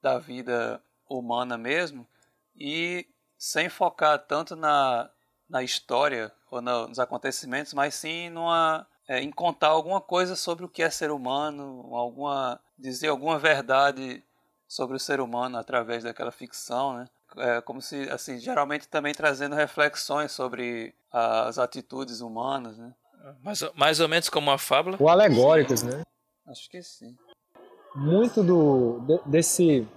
[0.02, 2.08] da vida humana mesmo,
[2.56, 3.06] e
[3.38, 5.10] sem focar tanto na,
[5.50, 10.66] na história ou na- nos acontecimentos, mas sim numa, é, em contar alguma coisa sobre
[10.66, 14.24] o que é ser humano, alguma dizer alguma verdade
[14.68, 17.06] sobre o ser humano através daquela ficção, né?
[17.38, 22.94] É como se, assim, geralmente também trazendo reflexões sobre as atitudes humanas, né?
[23.44, 24.98] Mais, ou- mais ou menos como uma fábula.
[25.00, 26.02] Ou alegóricos, né?
[26.48, 27.18] Acho que sim.
[27.96, 29.88] Muito do de- desse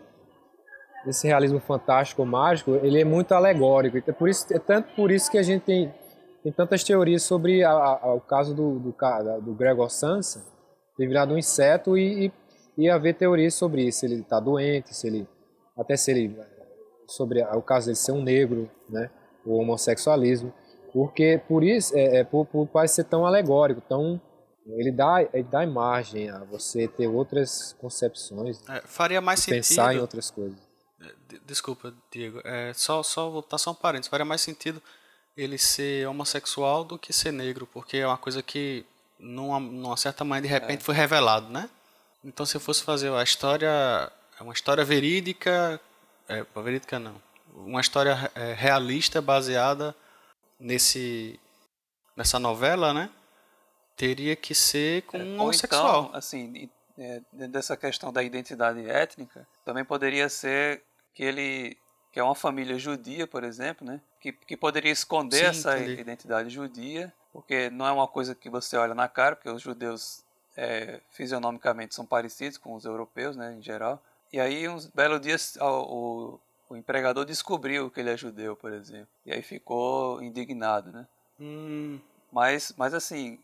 [1.05, 3.97] desse realismo fantástico mágico ele é muito alegórico.
[3.99, 5.93] Então por isso é tanto por isso que a gente tem
[6.43, 8.95] tem tantas teorias sobre a, a- o caso do do,
[9.43, 10.45] do Gregor Samsa
[10.97, 12.33] ter virado um inseto e, e,
[12.85, 15.27] e haver teorias sobre isso se ele está doente se ele
[15.77, 16.37] até se ele
[17.07, 19.11] sobre o caso dele ser um negro né
[19.45, 20.53] o homossexualismo.
[20.93, 24.21] Porque por isso é, é por, por quase ser tão alegórico tão
[24.67, 29.57] ele dá, ele dá margem a você ter outras concepções, É, faria mais sentido.
[29.57, 30.59] pensar em outras coisas.
[31.29, 32.41] De- Desculpa, Diego.
[32.45, 34.11] É, só, só voltar só um parênteses.
[34.11, 34.83] Faria mais sentido
[35.37, 38.85] ele ser homossexual do que ser negro, porque é uma coisa que,
[39.19, 41.69] numa, numa certa manhã, de repente, foi revelado, né?
[42.23, 43.69] Então, se eu fosse fazer a história,
[44.39, 45.81] é uma história verídica,
[46.29, 47.15] é, verídica não,
[47.55, 49.97] uma história é, realista baseada
[50.59, 51.41] nesse,
[52.17, 53.09] nessa novela, né?
[54.01, 56.05] Teria que ser com um Ou homossexual.
[56.07, 60.83] então, assim, é, dentro dessa questão da identidade étnica, também poderia ser
[61.13, 61.77] que ele
[62.11, 64.01] que é uma família judia, por exemplo, né?
[64.19, 66.01] Que, que poderia esconder Sim, essa entendi.
[66.01, 70.25] identidade judia, porque não é uma coisa que você olha na cara, porque os judeus
[70.57, 74.03] é, fisionomicamente são parecidos com os europeus, né, em geral.
[74.33, 76.41] E aí, uns belo dia, o,
[76.71, 79.09] o empregador descobriu que ele é judeu, por exemplo.
[79.27, 81.07] E aí ficou indignado, né?
[81.39, 82.01] Hum,
[82.33, 83.39] Mas, mas assim,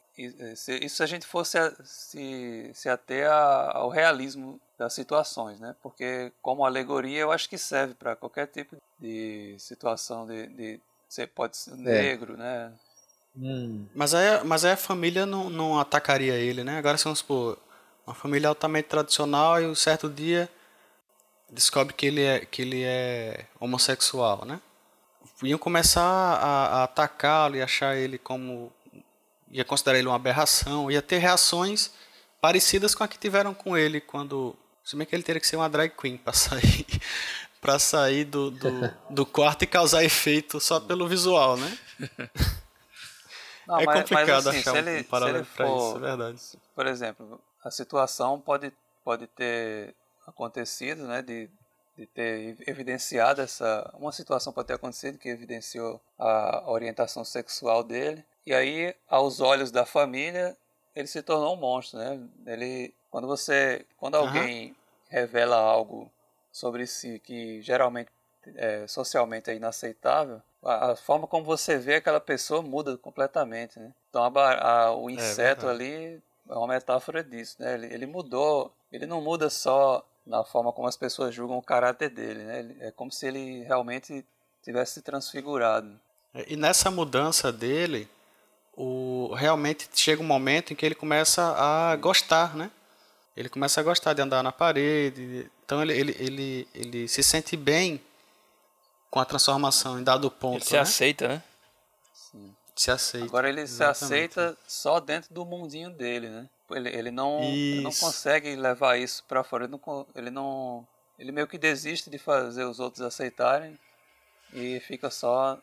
[0.57, 5.61] se, isso se a gente fosse a- se, se ater a- ao realismo das situações,
[5.61, 5.75] né?
[5.83, 11.27] Porque como alegoria eu acho que serve para qualquer tipo de situação de, de você
[11.27, 12.73] pode ser negro, né?
[13.37, 16.79] Hum, Mas aí, mas aí a família não, não atacaria ele, né?
[16.79, 17.59] Agora, se vamos supor,
[18.07, 20.49] uma família altamente tradicional e um certo dia
[21.51, 24.61] descobre que ele é, que ele é homossexual, né?
[25.43, 28.73] Iam começar a, a atacá-lo e achar ele como...
[29.57, 31.91] Ia considerar ele uma aberração, ia ter reações
[32.43, 34.55] parecidas com a que tiveram com ele quando...
[34.85, 36.87] Se bem que ele teria que ser uma drag queen para sair,
[37.61, 38.71] pra sair do, do,
[39.09, 41.79] do quarto e causar efeito só pelo visual, né?
[43.67, 46.41] Não, é mas- mas, complicado assim, achar um- ele- um paralelo for- isso, é verdade.
[46.75, 49.95] Por exemplo, a situação pode, pode ter
[50.27, 51.49] acontecido, né, de,
[51.97, 53.91] de ter evidenciado essa...
[53.99, 58.23] Uma situação pode ter acontecido que evidenciou a orientação sexual dele.
[58.47, 60.57] E aí, aos olhos da família,
[60.95, 62.21] ele se tornou um monstro, né?
[62.47, 63.85] Ele, quando você...
[63.99, 64.75] Quando alguém
[65.09, 66.11] revela algo
[66.53, 68.09] sobre si que geralmente
[68.55, 73.93] é, socialmente é inaceitável, a, a forma como você vê aquela pessoa muda completamente, né?
[74.09, 74.53] Então a
[74.87, 75.85] a- o inseto verdade.
[75.85, 77.75] ali é uma metáfora disso, né?
[77.75, 82.09] Ele, ele mudou, ele não muda só na forma como as pessoas julgam o caráter
[82.09, 82.59] dele, né?
[82.61, 84.25] Ele- é como se ele realmente
[84.63, 85.99] tivesse se transfigurado.
[86.49, 88.09] E nessa mudança dele,
[88.77, 92.71] o, realmente chega um momento em que ele começa a gostar, né?
[93.37, 95.51] Ele começa a gostar de andar na parede.
[95.65, 98.01] Então ele, ele, ele, ele se sente bem
[99.11, 100.57] com a transformação em dado ponto.
[100.57, 100.79] Ele se né?
[100.81, 101.43] aceita, né?
[102.75, 103.27] Se aceita.
[103.27, 104.05] Agora ele se Exatamente.
[104.05, 106.49] aceita só dentro do mundinho dele, né?
[106.71, 109.65] Ele, ele, não, ele não consegue levar isso pra fora.
[109.65, 110.87] Ele não, ele não.
[111.19, 113.79] Ele meio que desiste de fazer os outros aceitarem
[114.53, 115.59] e fica só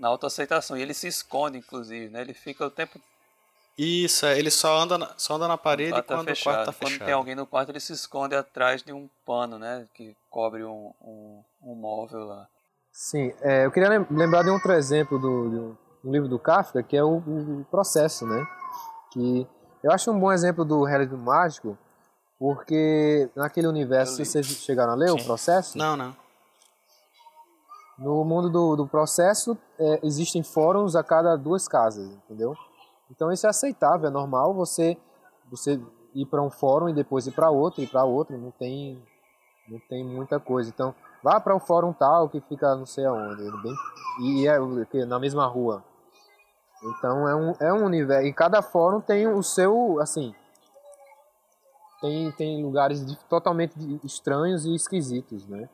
[0.00, 0.76] na autoaceitação.
[0.76, 2.22] E ele se esconde, inclusive, né?
[2.22, 2.98] Ele fica o tempo
[3.78, 6.54] Isso, é, ele só anda na, só anda na parede quarto tá quando o fechado.
[6.54, 7.06] quarto tá Quando fechado.
[7.06, 9.86] tem alguém no quarto, ele se esconde atrás de um pano, né?
[9.94, 12.48] Que cobre um, um, um móvel lá.
[12.92, 16.82] Sim, é, eu queria lem- lembrar de outro exemplo do, do, do livro do Kafka,
[16.82, 18.44] que é o, o processo, né?
[19.12, 19.46] Que
[19.82, 21.78] eu acho um bom exemplo do realismo mágico,
[22.38, 24.24] porque naquele universo, li.
[24.26, 25.24] vocês chegaram a ler o Sim.
[25.24, 25.78] processo?
[25.78, 26.16] Não, não.
[28.00, 32.56] No mundo do, do processo, é, existem fóruns a cada duas casas, entendeu?
[33.10, 34.96] Então isso é aceitável, é normal você,
[35.50, 35.78] você
[36.14, 39.02] ir para um fórum e depois ir para outro, ir para outro, não tem,
[39.68, 40.70] não tem muita coisa.
[40.70, 43.74] Então, vá para o fórum tal que fica não sei aonde, bem,
[44.22, 44.58] e é
[45.04, 45.84] na mesma rua.
[46.82, 50.34] Então é um, é um universo, e cada fórum tem o seu, assim,
[52.00, 55.68] tem, tem lugares de- totalmente estranhos e esquisitos, né?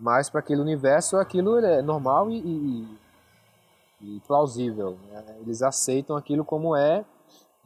[0.00, 2.98] Mas para aquele universo aquilo é normal e, e-
[4.00, 4.96] e plausível.
[5.10, 5.36] né?
[5.40, 7.04] Eles aceitam aquilo como é,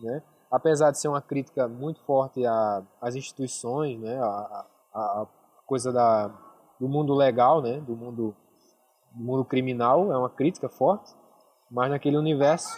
[0.01, 0.21] né?
[0.51, 2.43] apesar de ser uma crítica muito forte
[3.01, 4.19] às instituições, né?
[4.21, 5.27] a, a- a
[5.65, 6.29] coisa da,
[6.81, 7.79] do mundo legal, né?
[7.81, 8.35] do, mundo,
[9.13, 11.15] do mundo criminal, é uma crítica forte,
[11.71, 12.77] mas naquele universo,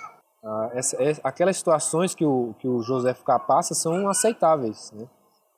[0.98, 3.38] é- aquelas situações que o, que o Joseph K.
[3.38, 4.92] passa são aceitáveis.
[4.92, 5.06] Né?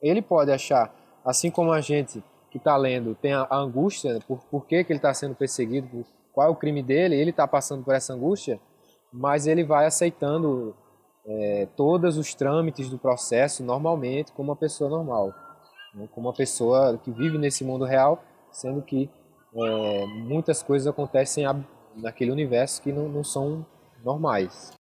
[0.00, 0.94] Ele pode achar,
[1.24, 4.98] assim como a gente que está lendo tem a, angústia por, por que, que ele
[4.98, 8.60] está sendo perseguido, por, qual é o crime dele, ele está passando por essa angústia,
[9.12, 10.74] mas ele vai aceitando
[11.26, 15.34] é, todos os trâmites do processo normalmente, como uma pessoa normal,
[15.94, 16.08] né?
[16.14, 18.22] como uma pessoa que vive nesse mundo real,
[18.52, 19.10] sendo que
[19.54, 21.44] é, muitas coisas acontecem
[21.96, 23.66] naquele universo que não, não são
[24.04, 24.77] normais.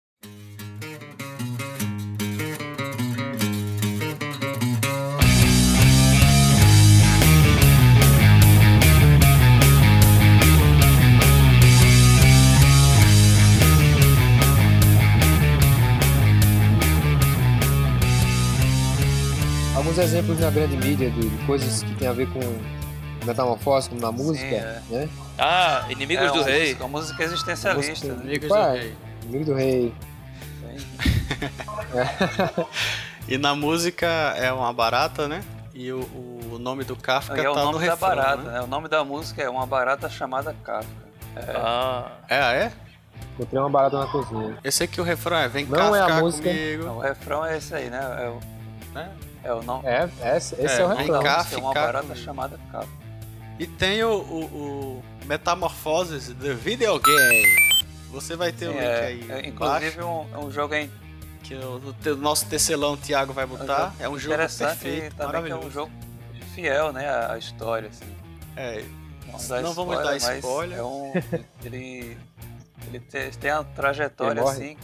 [19.97, 22.39] Alguns exemplos na grande mídia de, de coisas que tem a ver com
[23.25, 24.81] metamorfose, como na música, é.
[24.91, 25.09] né?
[25.39, 26.59] Ah, Inimigos é do uma Rei.
[26.65, 28.39] Música, uma música existencialista, Música- né?
[28.47, 28.79] Qual do é?
[28.79, 28.95] Rei.
[29.27, 29.93] Amigo do Rei.
[33.27, 34.05] E na música
[34.37, 35.43] é uma barata, né?
[35.73, 36.01] E o,
[36.51, 38.51] o nome do Kafka E é o tá no nome da refrão, barata, né?
[38.51, 38.61] né?
[38.61, 40.91] O nome da música é Uma Barata Chamada Kafka.
[41.55, 42.71] Ah, É, ah, é?
[43.33, 44.59] Encontrei uma barata na cozinha.
[44.63, 46.49] Eu sei que o refrão é Vem Não cá é a ficar música.
[46.49, 46.83] comigo.
[46.83, 47.99] Então, o refrão é esse aí, né?
[47.99, 48.39] É o,
[48.93, 49.09] né?
[49.47, 49.87] É o nome.
[49.87, 51.37] É, esse, esse É, é, o cá.
[51.37, 52.23] música é uma ficar barata comigo.
[52.25, 52.91] chamada Kafka.
[53.59, 57.67] E tem o, o, o Metamorfoses The Video Game.
[58.11, 59.19] Você vai ter o link é, aí.
[59.31, 60.91] é, embaixo, inclusive um, é um jogo em-
[61.43, 61.81] que o,
[62.11, 63.93] o nosso tecelão Thiago vai botar.
[63.99, 65.91] É um jogo interessante perfeito, e também que é um jogo
[66.53, 67.09] fiel, né?
[67.09, 68.05] À história, assim.
[68.55, 68.83] É,
[69.27, 70.77] Vamos dar Não vamos dar mas spoiler.
[70.79, 71.11] É um,
[71.63, 72.17] ele
[72.87, 74.77] ele te- tem a trajetória assim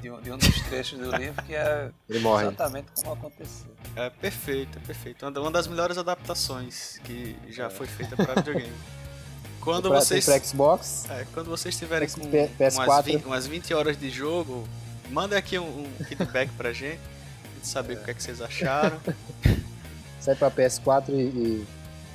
[0.00, 2.44] de um, de um dos trechos do livro que é Ele morre.
[2.46, 3.70] exatamente como aconteceu.
[3.96, 5.24] é perfeito, é perfeito.
[5.24, 8.72] Uma da- Uma das melhores adaptações que já foi feita para videogame.
[9.60, 12.86] Quando Pra- vocês, pra Xbox, é, quando vocês tiverem com P- PS4.
[12.86, 14.66] umas, 20, umas 20 horas de jogo,
[15.10, 16.98] manda aqui um, um feedback pra gente,
[17.42, 18.98] pra gente saber o que é que vocês acharam.
[20.18, 21.66] sai pra PS4 e, e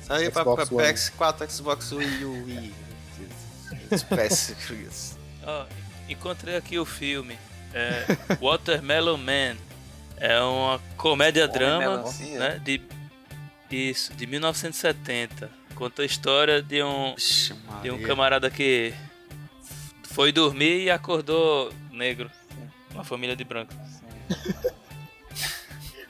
[0.02, 0.92] Sai pra, pra Xbox One.
[0.92, 2.74] PS4, Xbox Wii U, Wii.
[3.90, 5.16] PS.
[5.46, 5.66] ó,
[6.08, 7.38] encontrei aqui o filme.
[7.76, 9.56] É, Watermelon Man.
[10.16, 12.04] É uma comédia-drama,
[12.38, 12.58] né?
[12.64, 12.80] De,
[13.70, 15.50] isso, de 1970.
[15.74, 17.14] Conta a história de um,
[17.82, 18.94] de um camarada que
[20.04, 22.30] foi dormir e acordou negro.
[22.94, 23.74] Uma família de branco.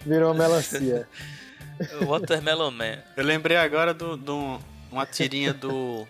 [0.07, 1.09] virou uma melancia.
[2.07, 2.99] Watermelon Man.
[3.17, 6.07] Eu lembrei agora do, do uma tirinha do.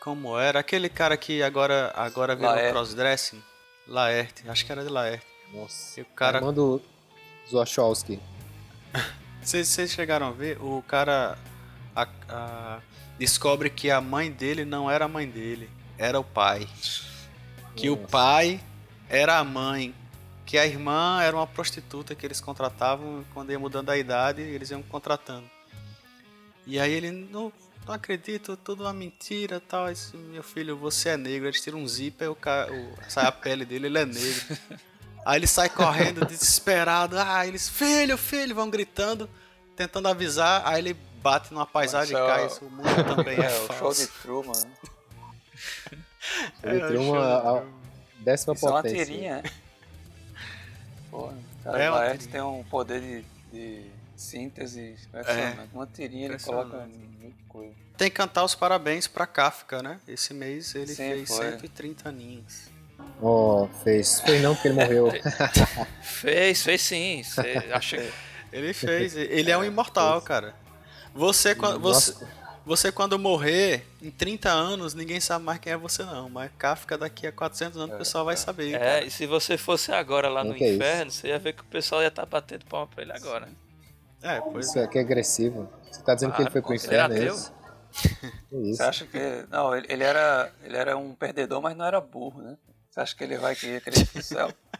[0.00, 0.58] Como era?
[0.58, 2.72] Aquele cara que agora, agora virou Laerte.
[2.72, 3.49] crossdressing.
[3.90, 5.26] Laerte, acho que era de Laerte.
[5.52, 5.98] Nossa.
[6.00, 6.38] E o cara.
[6.38, 6.80] Armando
[7.50, 8.20] Zoachowski.
[9.42, 10.58] Vocês chegaram a ver?
[10.62, 11.36] O cara
[11.94, 12.80] a- a-
[13.18, 15.68] descobre que a mãe dele não era a mãe dele,
[15.98, 16.68] era o pai.
[17.76, 18.08] Que o Nossa.
[18.08, 18.60] pai
[19.08, 19.94] era a mãe.
[20.46, 24.70] Que a irmã era uma prostituta que eles contratavam quando ia mudando a idade, eles
[24.70, 25.48] iam contratando.
[26.66, 27.52] E aí ele não,
[27.86, 29.90] não acredito, tudo uma mentira tal.
[29.90, 31.48] Esse, meu filho, você é negro.
[31.48, 34.58] Eles tiram um zíper, o ca- o- sai a pele dele, ele é negro.
[35.26, 37.18] Aí ele sai correndo, desesperado.
[37.18, 39.28] Ah, eles, filho, filho, vão gritando,
[39.76, 40.62] tentando avisar.
[40.66, 42.44] Aí ele bate numa paisagem e é cai.
[42.44, 44.00] o- Isso, o mundo também é, É, o show falso.
[44.00, 44.52] de Truman.
[44.64, 44.70] né?
[46.62, 47.64] Ele É, o uma show a-
[48.20, 49.04] décima Isso é uma potência.
[49.06, 49.50] tirinha, né?
[51.10, 52.32] Pô, o cara É é Laerte tirinha.
[52.32, 55.68] tem um poder de, de síntese impressionante.
[55.74, 56.88] Uma tirinha ele coloca
[57.50, 57.74] coisa.
[57.96, 60.00] Tem que cantar os parabéns pra Kafka, né?
[60.08, 61.50] Esse mês ele Sim, fez foi.
[61.50, 62.70] 130 aninhos.
[63.20, 64.20] Oh, fez.
[64.20, 65.08] Fez não, porque ele morreu.
[66.02, 67.22] Fez, fez sim.
[67.34, 68.12] Que-
[68.52, 70.54] Ele fez, ele é um imortal, cara.
[71.14, 72.26] Você, você,
[72.64, 76.28] você quando morrer, em 30 anos, ninguém sabe mais quem é você não.
[76.28, 78.74] Mas Kafka daqui a 400 anos o pessoal vai saber.
[78.74, 79.04] É, cara.
[79.04, 81.66] e se você fosse agora lá no que é inferno, você ia ver que o
[81.66, 83.48] pessoal ia estar batendo palma pra ele agora.
[84.22, 85.68] É, pois Isso aqui é agressivo.
[85.90, 87.34] Você tá dizendo que ele foi pro era inferno, é ateu.
[87.34, 87.52] isso?
[88.48, 88.76] Que isso?
[88.76, 89.46] Você acha que.
[89.50, 92.56] Não, ele, ele era, ele era um perdedor, mas não era burro, né?
[92.90, 94.52] Você acha que ele vai querer querer ir pro céu?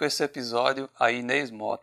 [0.00, 1.79] Dedico esse episódio a Inês Mota.